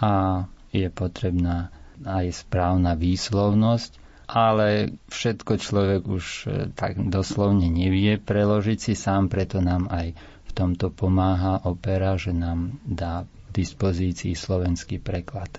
a 0.00 0.46
je 0.72 0.88
potrebná 0.88 1.68
aj 2.02 2.32
správna 2.32 2.96
výslovnosť, 2.96 4.01
ale 4.30 4.94
všetko 5.10 5.52
človek 5.58 6.02
už 6.06 6.24
e, 6.24 6.46
tak 6.70 6.96
doslovne 6.96 7.66
nevie 7.66 8.16
preložiť 8.16 8.78
si 8.78 8.94
sám, 8.94 9.26
preto 9.26 9.58
nám 9.58 9.90
aj 9.90 10.14
v 10.46 10.50
tomto 10.54 10.94
pomáha 10.94 11.66
opera, 11.66 12.14
že 12.14 12.30
nám 12.30 12.78
dá 12.86 13.26
k 13.26 13.64
dispozícii 13.64 14.38
slovenský 14.38 15.02
preklad 15.02 15.50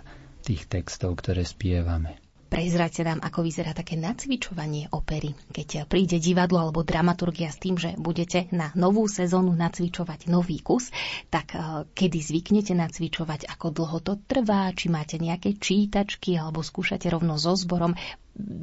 tých 0.42 0.66
textov, 0.66 1.20
ktoré 1.20 1.44
spievame. 1.44 2.23
Prezrate 2.54 3.02
nám, 3.02 3.18
ako 3.18 3.42
vyzerá 3.42 3.74
také 3.74 3.98
nacvičovanie 3.98 4.94
opery. 4.94 5.34
Keď 5.50 5.90
príde 5.90 6.22
divadlo 6.22 6.62
alebo 6.62 6.86
dramaturgia 6.86 7.50
s 7.50 7.58
tým, 7.58 7.82
že 7.82 7.98
budete 7.98 8.46
na 8.54 8.70
novú 8.78 9.10
sezónu 9.10 9.58
nacvičovať 9.58 10.30
nový 10.30 10.62
kus, 10.62 10.94
tak 11.34 11.58
e, 11.58 11.90
kedy 11.90 12.20
zvyknete 12.22 12.78
nacvičovať, 12.78 13.50
ako 13.50 13.74
dlho 13.74 13.98
to 14.06 14.22
trvá, 14.30 14.70
či 14.70 14.94
máte 14.94 15.18
nejaké 15.18 15.58
čítačky 15.58 16.38
alebo 16.38 16.62
skúšate 16.62 17.10
rovno 17.10 17.42
so 17.42 17.58
zborom. 17.58 17.98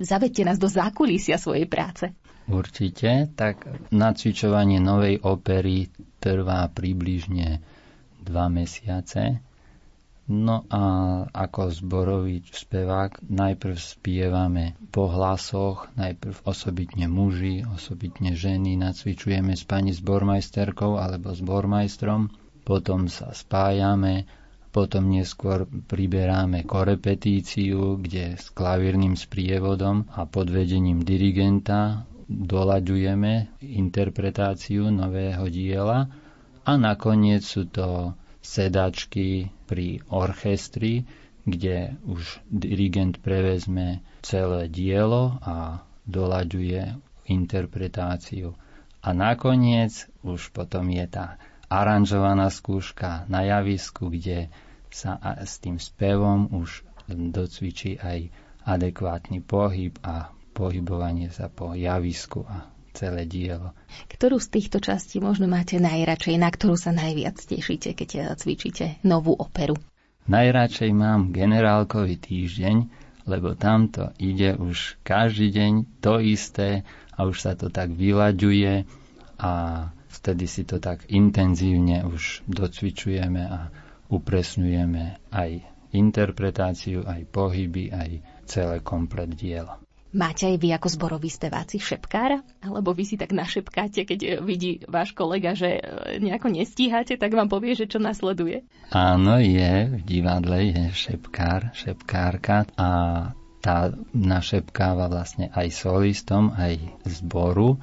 Zavedte 0.06 0.46
nás 0.46 0.62
do 0.62 0.70
zákulisia 0.70 1.34
svojej 1.34 1.66
práce. 1.66 2.14
Určite, 2.46 3.34
tak 3.34 3.66
nacvičovanie 3.90 4.78
novej 4.78 5.18
opery 5.18 5.90
trvá 6.22 6.70
približne 6.70 7.58
dva 8.22 8.46
mesiace 8.46 9.49
No 10.30 10.62
a 10.70 10.82
ako 11.26 11.74
zborový 11.74 12.46
spevák 12.46 13.18
najprv 13.26 13.74
spievame 13.74 14.78
po 14.94 15.10
hlasoch, 15.10 15.90
najprv 15.98 16.46
osobitne 16.46 17.10
muži, 17.10 17.66
osobitne 17.66 18.38
ženy, 18.38 18.78
nacvičujeme 18.78 19.58
s 19.58 19.66
pani 19.66 19.90
zbormajsterkou 19.90 21.02
alebo 21.02 21.34
zbormajstrom, 21.34 22.30
potom 22.62 23.10
sa 23.10 23.34
spájame, 23.34 24.30
potom 24.70 25.10
neskôr 25.10 25.66
priberáme 25.66 26.62
korepetíciu, 26.62 27.98
kde 27.98 28.38
s 28.38 28.54
klavírnym 28.54 29.18
sprievodom 29.18 30.06
a 30.14 30.30
pod 30.30 30.46
vedením 30.46 31.02
dirigenta 31.02 32.06
dolaďujeme 32.30 33.58
interpretáciu 33.66 34.94
nového 34.94 35.50
diela 35.50 36.06
a 36.62 36.72
nakoniec 36.78 37.42
sú 37.42 37.66
to 37.66 38.14
sedačky 38.40 39.52
pri 39.68 40.00
orchestri, 40.08 41.04
kde 41.44 41.96
už 42.04 42.40
dirigent 42.48 43.20
prevezme 43.20 44.04
celé 44.20 44.68
dielo 44.68 45.40
a 45.40 45.84
doľaďuje 46.08 46.96
interpretáciu. 47.28 48.56
A 49.00 49.16
nakoniec 49.16 50.08
už 50.20 50.52
potom 50.52 50.92
je 50.92 51.06
tá 51.08 51.40
aranžovaná 51.72 52.50
skúška 52.52 53.24
na 53.30 53.46
javisku, 53.46 54.12
kde 54.12 54.52
sa 54.90 55.16
s 55.46 55.62
tým 55.62 55.78
spevom 55.78 56.50
už 56.50 56.82
docvičí 57.08 57.96
aj 58.02 58.28
adekvátny 58.66 59.40
pohyb 59.40 59.94
a 60.04 60.34
pohybovanie 60.52 61.30
sa 61.32 61.48
po 61.48 61.72
javisku 61.72 62.44
a 62.44 62.68
celé 62.92 63.26
dielo. 63.26 63.72
Ktorú 64.10 64.38
z 64.42 64.48
týchto 64.60 64.78
častí 64.82 65.22
možno 65.22 65.46
máte 65.46 65.78
najradšej, 65.78 66.36
na 66.36 66.50
ktorú 66.50 66.74
sa 66.74 66.90
najviac 66.90 67.38
tešíte, 67.38 67.94
keď 67.94 68.34
cvičíte 68.36 69.00
novú 69.06 69.34
operu? 69.34 69.78
Najradšej 70.30 70.90
mám 70.94 71.32
generálkový 71.34 72.20
týždeň, 72.20 72.76
lebo 73.26 73.58
tamto 73.58 74.14
ide 74.20 74.54
už 74.54 75.00
každý 75.02 75.50
deň 75.50 75.72
to 76.02 76.22
isté 76.22 76.86
a 77.14 77.26
už 77.26 77.36
sa 77.40 77.52
to 77.58 77.68
tak 77.68 77.92
vylaďuje 77.92 78.84
a 79.40 79.52
vtedy 80.10 80.44
si 80.44 80.62
to 80.68 80.82
tak 80.82 81.08
intenzívne 81.08 82.04
už 82.04 82.44
docvičujeme 82.50 83.42
a 83.44 83.72
upresňujeme 84.10 85.32
aj 85.32 85.50
interpretáciu, 85.90 87.06
aj 87.06 87.26
pohyby, 87.30 87.90
aj 87.90 88.10
celé 88.46 88.76
komplet 88.82 89.30
dielo. 89.30 89.78
Máte 90.10 90.50
aj 90.50 90.58
vy 90.58 90.74
ako 90.74 90.88
zborový 90.90 91.30
speváci 91.30 91.78
šepkára? 91.78 92.42
Alebo 92.66 92.90
vy 92.90 93.06
si 93.06 93.14
tak 93.14 93.30
našepkáte, 93.30 94.02
keď 94.02 94.42
vidí 94.42 94.82
váš 94.90 95.14
kolega, 95.14 95.54
že 95.54 95.78
e, 95.78 95.82
nejako 96.18 96.50
nestíhate, 96.50 97.14
tak 97.14 97.30
vám 97.30 97.46
povie, 97.46 97.78
že 97.78 97.86
čo 97.86 98.02
nasleduje? 98.02 98.66
Áno, 98.90 99.38
je. 99.38 99.86
V 99.86 100.02
divadle 100.02 100.74
je 100.74 100.82
šepkár, 100.90 101.70
šepkárka 101.78 102.66
a 102.74 102.88
tá 103.62 103.94
našepkáva 104.10 105.06
vlastne 105.06 105.52
aj 105.54 105.68
solistom, 105.70 106.58
aj 106.58 106.80
zboru, 107.06 107.78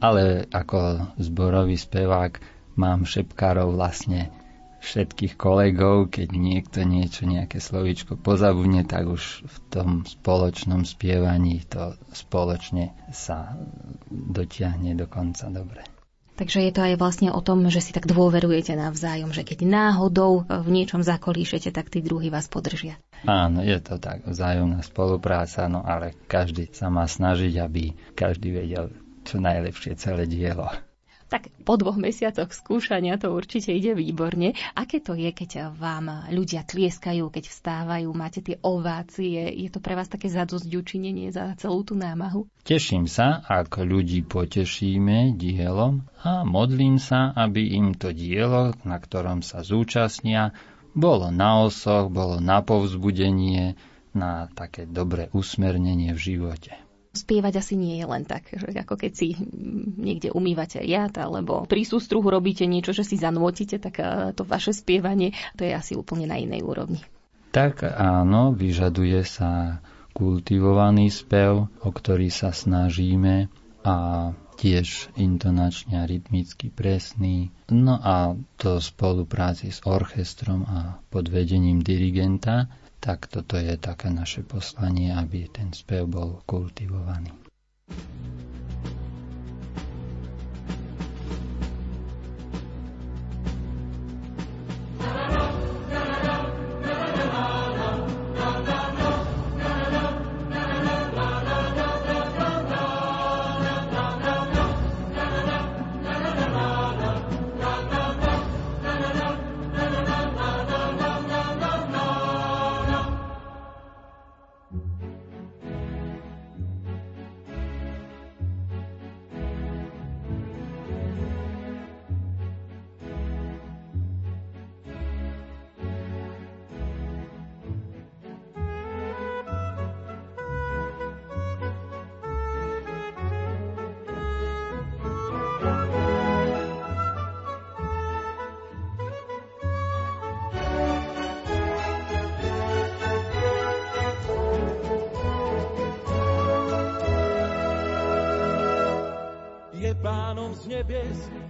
ale 0.00 0.48
ako 0.48 1.12
zborový 1.20 1.76
spevák 1.76 2.40
mám 2.78 3.04
šepkárov 3.04 3.74
vlastne 3.74 4.30
všetkých 4.78 5.34
kolegov, 5.34 6.14
keď 6.14 6.28
niekto 6.34 6.86
niečo, 6.86 7.26
nejaké 7.26 7.58
slovíčko 7.58 8.14
pozabudne, 8.18 8.86
tak 8.86 9.10
už 9.10 9.44
v 9.44 9.56
tom 9.70 9.88
spoločnom 10.06 10.86
spievaní 10.86 11.62
to 11.66 11.98
spoločne 12.14 12.94
sa 13.10 13.58
dotiahne 14.10 14.94
do 14.94 15.10
konca 15.10 15.50
dobre. 15.50 15.82
Takže 16.38 16.62
je 16.62 16.70
to 16.70 16.86
aj 16.86 16.94
vlastne 17.02 17.34
o 17.34 17.42
tom, 17.42 17.66
že 17.66 17.82
si 17.82 17.90
tak 17.90 18.06
dôverujete 18.06 18.78
navzájom, 18.78 19.34
že 19.34 19.42
keď 19.42 19.66
náhodou 19.66 20.46
v 20.46 20.68
niečom 20.70 21.02
zakolíšete, 21.02 21.74
tak 21.74 21.90
tí 21.90 21.98
druhí 21.98 22.30
vás 22.30 22.46
podržia. 22.46 22.94
Áno, 23.26 23.66
je 23.66 23.74
to 23.82 23.98
tak, 23.98 24.22
vzájomná 24.22 24.78
spolupráca, 24.86 25.66
no 25.66 25.82
ale 25.82 26.14
každý 26.30 26.70
sa 26.70 26.94
má 26.94 27.10
snažiť, 27.10 27.58
aby 27.58 27.90
každý 28.14 28.54
vedel 28.54 28.94
čo 29.26 29.42
najlepšie 29.42 29.98
celé 29.98 30.30
dielo. 30.30 30.70
Tak 31.28 31.52
po 31.68 31.76
dvoch 31.76 32.00
mesiacoch 32.00 32.48
skúšania 32.56 33.20
to 33.20 33.36
určite 33.36 33.68
ide 33.68 33.92
výborne. 33.92 34.56
Aké 34.72 35.04
to 35.04 35.12
je, 35.12 35.28
keď 35.28 35.76
vám 35.76 36.32
ľudia 36.32 36.64
tlieskajú, 36.64 37.28
keď 37.28 37.44
vstávajú, 37.52 38.08
máte 38.16 38.40
tie 38.40 38.56
ovácie? 38.64 39.44
Je 39.52 39.68
to 39.68 39.84
pre 39.84 39.92
vás 39.92 40.08
také 40.08 40.32
učinenie 40.80 41.28
za 41.28 41.52
celú 41.60 41.84
tú 41.84 41.92
námahu? 41.92 42.48
Teším 42.64 43.04
sa, 43.04 43.44
ak 43.44 43.76
ľudí 43.76 44.24
potešíme 44.24 45.36
dielom 45.36 46.08
a 46.24 46.48
modlím 46.48 46.96
sa, 46.96 47.36
aby 47.36 47.76
im 47.76 47.92
to 47.92 48.16
dielo, 48.16 48.72
na 48.88 48.96
ktorom 48.96 49.44
sa 49.44 49.60
zúčastnia, 49.60 50.56
bolo 50.96 51.28
na 51.28 51.60
osoch, 51.60 52.08
bolo 52.08 52.40
na 52.40 52.64
povzbudenie, 52.64 53.76
na 54.16 54.48
také 54.48 54.88
dobré 54.88 55.28
usmernenie 55.36 56.16
v 56.16 56.20
živote 56.32 56.87
spievať 57.18 57.58
asi 57.58 57.74
nie 57.74 57.98
je 57.98 58.06
len 58.06 58.22
tak, 58.22 58.54
že 58.54 58.70
ako 58.70 58.94
keď 58.94 59.12
si 59.12 59.34
niekde 59.98 60.30
umývate 60.30 60.78
riad 60.78 61.18
alebo 61.18 61.66
pri 61.66 61.82
sústruhu 61.82 62.30
robíte 62.30 62.64
niečo, 62.70 62.94
že 62.94 63.02
si 63.02 63.18
zanútite, 63.18 63.82
tak 63.82 63.98
eh, 63.98 64.30
to 64.38 64.46
vaše 64.46 64.70
spievanie 64.70 65.34
to 65.58 65.66
je 65.66 65.74
asi 65.74 65.98
úplne 65.98 66.30
na 66.30 66.38
inej 66.38 66.62
úrovni. 66.62 67.02
Tak 67.50 67.82
áno, 67.82 68.52
vyžaduje 68.54 69.24
sa 69.24 69.82
kultivovaný 70.12 71.08
spev, 71.08 71.66
o 71.80 71.90
ktorý 71.90 72.28
sa 72.28 72.52
snažíme 72.52 73.48
a 73.86 73.96
tiež 74.58 75.14
intonačne 75.14 76.02
a 76.02 76.08
rytmicky 76.10 76.74
presný. 76.74 77.54
No 77.70 77.94
a 78.02 78.34
to 78.58 78.82
v 78.82 78.84
spolupráci 78.84 79.70
s 79.70 79.86
orchestrom 79.86 80.66
a 80.66 80.98
pod 81.14 81.30
vedením 81.30 81.78
dirigenta 81.78 82.66
tak 83.00 83.30
toto 83.30 83.56
je 83.56 83.74
také 83.78 84.10
naše 84.10 84.42
poslanie, 84.42 85.14
aby 85.14 85.46
ten 85.48 85.70
spev 85.72 86.06
bol 86.10 86.42
kultivovaný. 86.44 87.30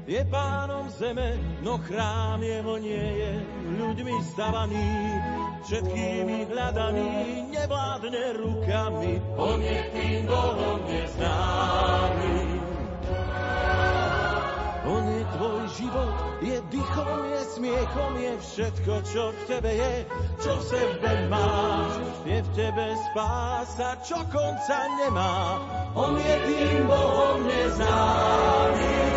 Je 0.08 0.24
pánom 0.24 0.88
zeme, 0.88 1.36
no 1.60 1.76
chrám 1.84 2.40
jeho 2.40 2.80
nie 2.80 3.06
je 3.20 3.32
ľuďmi 3.76 4.14
stavaný, 4.32 4.88
všetkými 5.68 6.48
hľadaný, 6.48 7.08
nevládne 7.52 8.24
rukami, 8.40 9.20
on 9.36 9.60
je 9.60 9.80
tým 9.92 10.24
Bohom 10.24 10.80
neznámy. 10.88 12.36
On 14.88 15.04
je 15.04 15.22
tvoj 15.36 15.62
život, 15.76 16.14
je 16.40 16.56
dychom, 16.72 17.20
je 17.28 17.40
smiechom, 17.52 18.12
je 18.16 18.32
všetko, 18.40 18.94
čo 19.12 19.22
v 19.36 19.40
tebe 19.44 19.72
je, 19.76 19.94
čo 20.40 20.52
v 20.56 20.62
sebe 20.64 21.12
máš. 21.28 21.92
Je 22.24 22.40
v 22.40 22.48
tebe 22.56 22.96
spása, 23.12 24.00
čo 24.00 24.16
konca 24.32 24.80
nemá. 24.96 25.68
On 25.94 26.16
je 26.16 26.36
tým 26.44 26.86
Bohom 26.86 27.46
neznámym. 27.46 29.08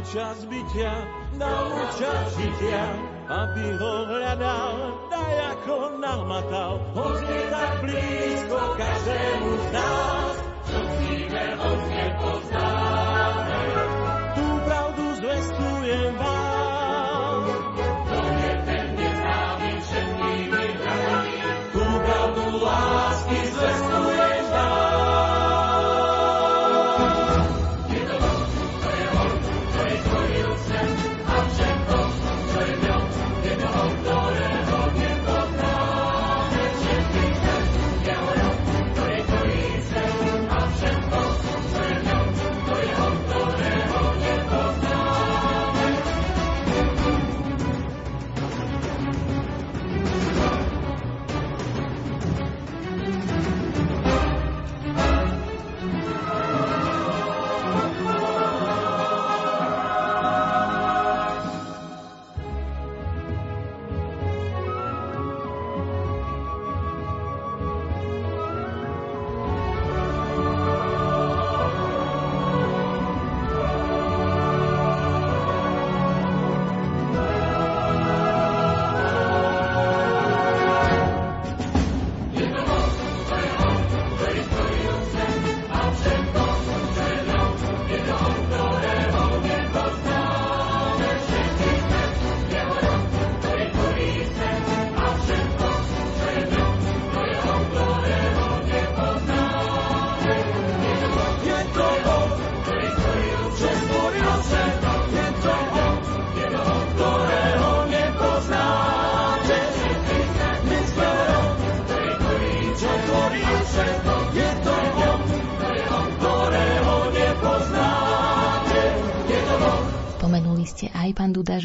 Si 0.00 0.16
čas 0.16 0.48
bytia, 0.48 1.04
dal 1.36 1.76
mu 1.76 1.84
čas 2.00 2.32
žitia, 2.32 2.88
aby 3.28 3.76
ho 3.76 3.94
hľadal, 4.08 4.96
daj 5.12 5.36
ako 5.52 6.00
nahmatal, 6.00 6.80
hoď 6.96 7.20
je 7.28 7.40
tak 7.52 7.70
blízko 7.84 8.80
každému 8.80 9.29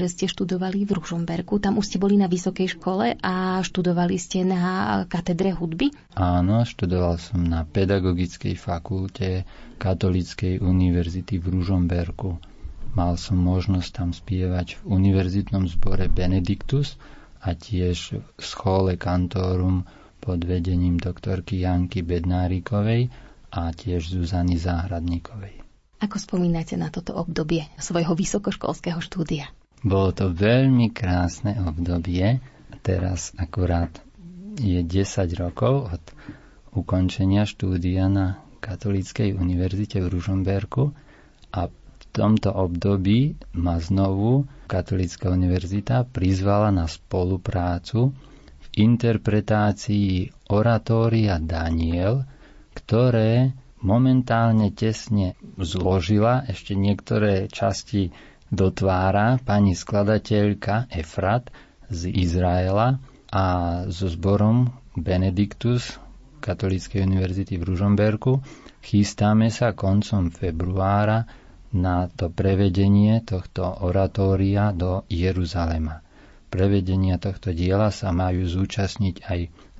že 0.05 0.13
ste 0.13 0.25
študovali 0.29 0.85
v 0.85 1.01
Ružomberku. 1.01 1.57
Tam 1.57 1.81
už 1.81 1.89
ste 1.89 1.97
boli 1.97 2.13
na 2.13 2.29
vysokej 2.29 2.77
škole 2.77 3.17
a 3.25 3.65
študovali 3.65 4.21
ste 4.21 4.45
na 4.45 5.01
katedre 5.09 5.49
hudby? 5.49 5.89
Áno, 6.13 6.61
študoval 6.61 7.17
som 7.17 7.41
na 7.41 7.65
Pedagogickej 7.65 8.53
fakulte 8.53 9.49
Katolíckej 9.81 10.61
univerzity 10.61 11.41
v 11.41 11.57
Ružomberku. 11.57 12.37
Mal 12.93 13.17
som 13.17 13.41
možnosť 13.41 13.89
tam 13.89 14.09
spievať 14.13 14.77
v 14.77 14.93
univerzitnom 14.93 15.65
zbore 15.73 16.05
Benedictus 16.05 17.01
a 17.41 17.57
tiež 17.57 18.21
v 18.21 18.41
schole 18.45 19.01
kantorum 19.01 19.89
pod 20.21 20.45
vedením 20.45 21.01
doktorky 21.01 21.65
Janky 21.65 22.05
Bednárikovej 22.05 23.09
a 23.49 23.73
tiež 23.73 24.13
Zuzany 24.13 24.61
Záhradníkovej. 24.61 25.65
Ako 25.97 26.21
spomínate 26.21 26.77
na 26.77 26.93
toto 26.93 27.17
obdobie 27.17 27.65
svojho 27.81 28.13
vysokoškolského 28.13 29.01
štúdia? 29.01 29.49
Bolo 29.85 30.09
to 30.17 30.33
veľmi 30.33 30.89
krásne 30.89 31.61
obdobie. 31.61 32.41
Teraz 32.81 33.37
akurát 33.37 33.93
je 34.57 34.81
10 34.81 34.97
rokov 35.37 35.93
od 35.93 36.03
ukončenia 36.73 37.45
štúdia 37.45 38.09
na 38.09 38.41
Katolíckej 38.65 39.37
univerzite 39.37 40.01
v 40.01 40.09
Ružomberku 40.09 40.89
a 41.53 41.69
v 41.69 42.03
tomto 42.09 42.49
období 42.49 43.37
ma 43.53 43.77
znovu 43.77 44.49
Katolícka 44.65 45.29
univerzita 45.29 46.09
prizvala 46.09 46.73
na 46.73 46.89
spoluprácu 46.89 48.09
v 48.57 48.67
interpretácii 48.73 50.33
oratória 50.49 51.37
Daniel, 51.37 52.25
ktoré 52.73 53.53
momentálne 53.85 54.73
tesne 54.73 55.37
zložila, 55.61 56.41
ešte 56.49 56.73
niektoré 56.73 57.45
časti 57.53 58.09
dotvára 58.49 59.41
pani 59.41 59.73
skladateľka 59.73 60.89
Efrat 60.93 61.49
z 61.89 62.09
Izraela 62.13 62.97
a 63.29 63.45
so 63.89 64.07
zborom 64.09 64.69
Benedictus 64.95 65.97
Katolíckej 66.45 67.01
univerzity 67.01 67.57
v 67.57 67.73
Ružomberku 67.73 68.37
chystáme 68.85 69.49
sa 69.49 69.73
koncom 69.73 70.29
februára 70.29 71.25
na 71.73 72.05
to 72.05 72.29
prevedenie 72.29 73.25
tohto 73.25 73.65
oratória 73.81 74.69
do 74.69 75.03
Jeruzalema. 75.09 76.05
Prevedenia 76.53 77.17
tohto 77.17 77.49
diela 77.49 77.89
sa 77.89 78.13
majú 78.13 78.45
zúčastniť 78.45 79.15
aj 79.25 79.39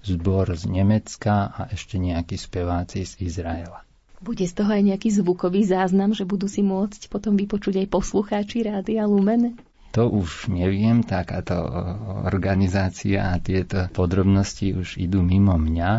zbor 0.10 0.58
z 0.58 0.64
Nemecka 0.68 1.54
a 1.54 1.62
ešte 1.70 2.02
nejakí 2.02 2.34
speváci 2.34 3.06
z 3.06 3.22
Izraela. 3.22 3.85
Bude 4.26 4.50
z 4.50 4.58
toho 4.58 4.74
aj 4.74 4.82
nejaký 4.82 5.14
zvukový 5.22 5.70
záznam, 5.70 6.18
že 6.18 6.26
budú 6.26 6.50
si 6.50 6.66
môcť 6.66 7.14
potom 7.14 7.38
vypočuť 7.38 7.86
aj 7.86 7.88
poslucháči 7.94 8.66
Rádia 8.66 9.06
Lumen? 9.06 9.54
To 9.94 10.10
už 10.10 10.50
neviem, 10.50 11.06
takáto 11.06 11.54
organizácia 12.26 13.30
a 13.30 13.38
tieto 13.38 13.86
podrobnosti 13.94 14.74
už 14.74 14.98
idú 14.98 15.22
mimo 15.22 15.54
mňa, 15.62 15.92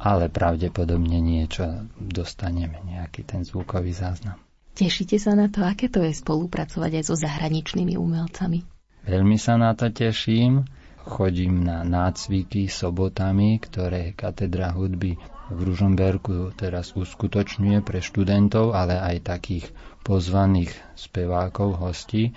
ale 0.00 0.32
pravdepodobne 0.32 1.20
niečo 1.20 1.84
dostaneme, 2.00 2.80
nejaký 2.80 3.28
ten 3.28 3.44
zvukový 3.44 3.92
záznam. 3.92 4.40
Tešíte 4.72 5.20
sa 5.20 5.36
na 5.36 5.52
to, 5.52 5.60
aké 5.60 5.92
to 5.92 6.00
je 6.00 6.16
spolupracovať 6.16 6.96
aj 6.96 7.04
so 7.04 7.14
zahraničnými 7.20 8.00
umelcami? 8.00 8.64
Veľmi 9.04 9.36
sa 9.36 9.60
na 9.60 9.76
to 9.76 9.92
teším. 9.92 10.64
Chodím 11.04 11.68
na 11.68 11.84
nácviky 11.84 12.72
sobotami, 12.72 13.60
ktoré 13.60 14.16
katedra 14.16 14.72
hudby 14.72 15.20
v 15.50 15.60
Ružomberku 15.66 16.54
teraz 16.54 16.94
uskutočňuje 16.94 17.82
pre 17.82 17.98
študentov, 17.98 18.72
ale 18.72 18.96
aj 19.02 19.26
takých 19.26 19.66
pozvaných 20.06 20.70
spevákov, 20.94 21.82
hostí. 21.82 22.32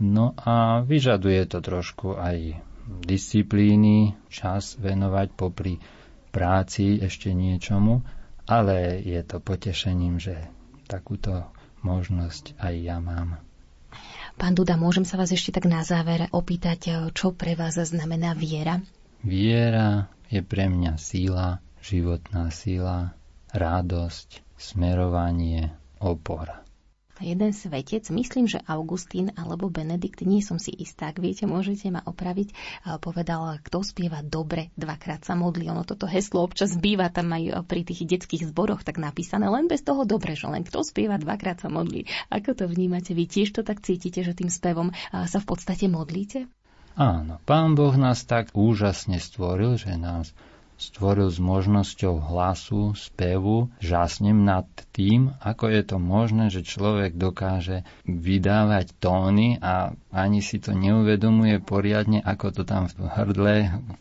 No 0.00 0.32
a 0.40 0.80
vyžaduje 0.80 1.44
to 1.44 1.60
trošku 1.60 2.16
aj 2.16 2.56
disciplíny, 3.04 4.16
čas 4.32 4.80
venovať 4.80 5.28
popri 5.36 5.76
práci 6.32 6.96
ešte 6.98 7.30
niečomu, 7.36 8.00
ale 8.48 9.04
je 9.04 9.20
to 9.20 9.38
potešením, 9.38 10.16
že 10.16 10.48
takúto 10.88 11.46
možnosť 11.84 12.56
aj 12.56 12.74
ja 12.80 12.96
mám. 12.98 13.38
Pán 14.40 14.56
Duda, 14.56 14.80
môžem 14.80 15.04
sa 15.04 15.20
vás 15.20 15.28
ešte 15.28 15.52
tak 15.52 15.68
na 15.68 15.84
záver 15.84 16.32
opýtať, 16.32 17.12
čo 17.12 17.36
pre 17.36 17.52
vás 17.52 17.76
znamená 17.76 18.32
viera? 18.32 18.80
Viera 19.20 20.08
je 20.32 20.40
pre 20.40 20.70
mňa 20.72 20.96
síla, 20.96 21.60
životná 21.80 22.52
sila, 22.54 23.16
radosť, 23.50 24.44
smerovanie, 24.56 25.72
opora. 25.98 26.62
Jeden 27.20 27.52
svetec, 27.52 28.08
myslím, 28.08 28.48
že 28.48 28.64
Augustín 28.64 29.28
alebo 29.36 29.68
Benedikt, 29.68 30.24
nie 30.24 30.40
som 30.40 30.56
si 30.56 30.72
istá, 30.72 31.12
ak 31.12 31.20
viete, 31.20 31.44
môžete 31.44 31.92
ma 31.92 32.00
opraviť, 32.00 32.56
povedal, 33.04 33.60
kto 33.60 33.84
spieva 33.84 34.24
dobre, 34.24 34.72
dvakrát 34.80 35.20
sa 35.20 35.36
modlí. 35.36 35.68
Ono 35.68 35.84
toto 35.84 36.08
heslo 36.08 36.40
občas 36.40 36.72
býva 36.80 37.12
tam 37.12 37.28
aj 37.36 37.68
pri 37.68 37.84
tých 37.84 38.08
detských 38.08 38.48
zboroch 38.48 38.88
tak 38.88 38.96
napísané, 38.96 39.52
len 39.52 39.68
bez 39.68 39.84
toho 39.84 40.08
dobre, 40.08 40.32
že 40.32 40.48
len 40.48 40.64
kto 40.64 40.80
spieva 40.80 41.20
dvakrát 41.20 41.60
sa 41.60 41.68
modlí. 41.68 42.08
Ako 42.32 42.56
to 42.56 42.64
vnímate? 42.64 43.12
Vy 43.12 43.28
tiež 43.28 43.52
to 43.52 43.68
tak 43.68 43.84
cítite, 43.84 44.24
že 44.24 44.32
tým 44.32 44.48
spevom 44.48 44.88
sa 45.12 45.36
v 45.36 45.44
podstate 45.44 45.92
modlíte? 45.92 46.48
Áno, 46.96 47.36
Pán 47.44 47.76
Boh 47.76 48.00
nás 48.00 48.24
tak 48.24 48.56
úžasne 48.56 49.20
stvoril, 49.20 49.76
že 49.76 49.92
nás 50.00 50.32
stvoril 50.80 51.28
s 51.28 51.36
možnosťou 51.36 52.32
hlasu, 52.32 52.96
spevu, 52.96 53.68
žasnem 53.84 54.48
nad 54.48 54.64
tým, 54.96 55.36
ako 55.44 55.68
je 55.68 55.82
to 55.84 55.96
možné, 56.00 56.48
že 56.48 56.64
človek 56.64 57.20
dokáže 57.20 57.84
vydávať 58.08 58.96
tóny 58.96 59.60
a 59.60 59.92
ani 60.08 60.40
si 60.40 60.56
to 60.56 60.72
neuvedomuje 60.72 61.60
poriadne, 61.60 62.24
ako 62.24 62.46
to 62.56 62.62
tam 62.64 62.88
v 62.88 63.04
hrdle 63.12 63.56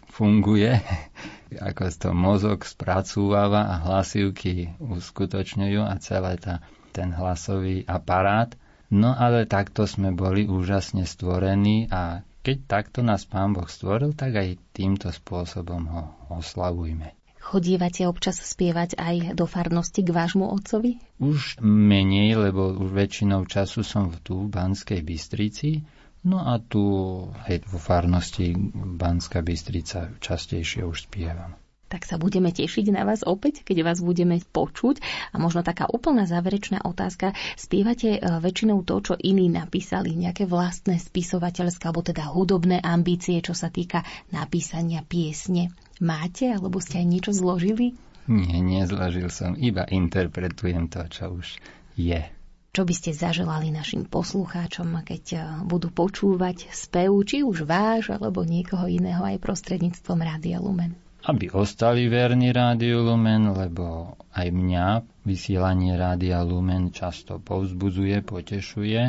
funguje, 0.08 0.80
ako 1.70 1.84
to 1.92 2.10
mozog 2.16 2.64
spracúváva 2.64 3.68
a 3.68 3.76
hlasivky 3.84 4.72
uskutočňujú 4.80 5.84
a 5.84 5.94
celé 6.00 6.40
tá, 6.40 6.64
ten 6.96 7.12
hlasový 7.12 7.84
aparát. 7.84 8.56
No 8.90 9.14
ale 9.14 9.46
takto 9.46 9.86
sme 9.86 10.10
boli 10.16 10.50
úžasne 10.50 11.06
stvorení 11.06 11.94
a 11.94 12.26
keď 12.40 12.58
takto 12.66 13.00
nás 13.04 13.28
Pán 13.28 13.52
Boh 13.52 13.68
stvoril, 13.68 14.16
tak 14.16 14.36
aj 14.40 14.60
týmto 14.72 15.12
spôsobom 15.12 15.84
ho 15.92 16.04
oslavujme. 16.40 17.16
Chodívate 17.40 18.06
občas 18.06 18.38
spievať 18.44 19.00
aj 19.00 19.16
do 19.34 19.48
farnosti 19.48 20.06
k 20.06 20.12
vášmu 20.12 20.46
otcovi? 20.54 21.00
Už 21.24 21.58
menej, 21.64 22.36
lebo 22.36 22.76
už 22.76 22.92
väčšinou 22.94 23.48
času 23.48 23.82
som 23.82 24.12
tu 24.22 24.46
v 24.46 24.52
Banskej 24.54 25.02
Bystrici. 25.02 25.82
No 26.28 26.44
a 26.44 26.60
tu 26.60 26.84
aj 27.32 27.64
vo 27.72 27.80
farnosti 27.80 28.52
Banská 28.76 29.40
Bystrica 29.40 30.12
častejšie 30.20 30.84
už 30.84 31.08
spievam 31.08 31.56
tak 31.90 32.06
sa 32.06 32.22
budeme 32.22 32.54
tešiť 32.54 32.94
na 32.94 33.04
vás 33.04 33.26
opäť, 33.26 33.66
keď 33.66 33.82
vás 33.82 34.00
budeme 34.00 34.38
počuť. 34.40 35.02
A 35.34 35.42
možno 35.42 35.66
taká 35.66 35.90
úplná 35.90 36.30
záverečná 36.30 36.86
otázka. 36.86 37.34
Spievate 37.58 38.16
e, 38.16 38.20
väčšinou 38.22 38.86
to, 38.86 39.02
čo 39.02 39.14
iní 39.18 39.50
napísali, 39.50 40.14
nejaké 40.14 40.46
vlastné 40.46 41.02
spisovateľské 41.02 41.84
alebo 41.90 42.06
teda 42.06 42.30
hudobné 42.30 42.78
ambície, 42.80 43.42
čo 43.42 43.58
sa 43.58 43.74
týka 43.74 44.06
napísania 44.30 45.02
piesne. 45.02 45.74
Máte 46.00 46.54
alebo 46.54 46.78
ste 46.78 47.02
aj 47.02 47.08
niečo 47.10 47.32
zložili? 47.34 47.98
Nie, 48.30 48.62
nezložil 48.62 49.34
som, 49.34 49.58
iba 49.58 49.90
interpretujem 49.90 50.86
to, 50.86 51.02
čo 51.10 51.34
už 51.34 51.58
je. 51.98 52.22
Čo 52.70 52.86
by 52.86 52.94
ste 52.94 53.18
zaželali 53.18 53.74
našim 53.74 54.06
poslucháčom, 54.06 55.02
keď 55.02 55.24
e, 55.34 55.38
budú 55.66 55.90
počúvať 55.90 56.70
spev, 56.70 57.10
či 57.26 57.42
už 57.42 57.66
váš, 57.66 58.14
alebo 58.14 58.46
niekoho 58.46 58.86
iného 58.86 59.26
aj 59.26 59.42
prostredníctvom 59.42 60.22
Rádia 60.22 60.62
Lumen? 60.62 60.94
Aby 61.26 61.52
ostali 61.52 62.08
verní 62.08 62.56
Rádiu 62.56 63.04
Lumen, 63.04 63.52
lebo 63.52 64.16
aj 64.32 64.48
mňa 64.52 64.86
vysielanie 65.28 66.00
Rádia 66.00 66.40
Lumen 66.44 66.96
často 66.96 67.44
povzbudzuje, 67.44 68.24
potešuje, 68.24 69.02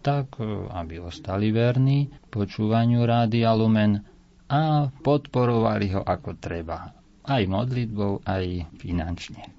tak 0.00 0.38
e, 0.38 0.46
aby 0.70 1.02
ostali 1.02 1.52
verní 1.52 2.08
počúvaniu 2.30 3.04
Rádia 3.04 3.52
Lumen 3.52 4.00
a 4.46 4.86
podporovali 4.90 5.98
ho 5.98 6.02
ako 6.06 6.38
treba. 6.38 6.94
Aj 7.26 7.42
modlitbou, 7.42 8.22
aj 8.22 8.70
finančne. 8.78 9.55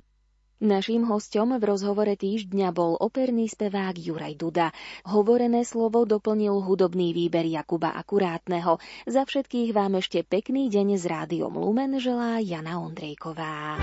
Naším 0.58 1.05
hostom 1.05 1.53
v 1.53 1.70
rozhovore 1.70 2.18
týždňa 2.18 2.74
bol 2.74 2.97
operný 2.97 3.45
spevák 3.45 3.93
Juraj 3.93 4.34
Duda. 4.41 4.74
Hovorené 5.05 5.62
slovo 5.62 6.01
doplnil 6.01 6.66
hudobný 6.66 7.14
výber 7.14 7.45
Jakuba 7.45 7.93
Akurátneho. 7.93 8.82
Za 9.05 9.30
všetkých 9.30 9.70
vám 9.70 10.01
ešte 10.01 10.26
pekný 10.26 10.74
deň 10.74 10.97
s 10.97 11.05
rádiom 11.05 11.53
Lumen 11.53 12.01
želá 12.01 12.41
Jana 12.41 12.82
Ondrejková. 12.82 13.78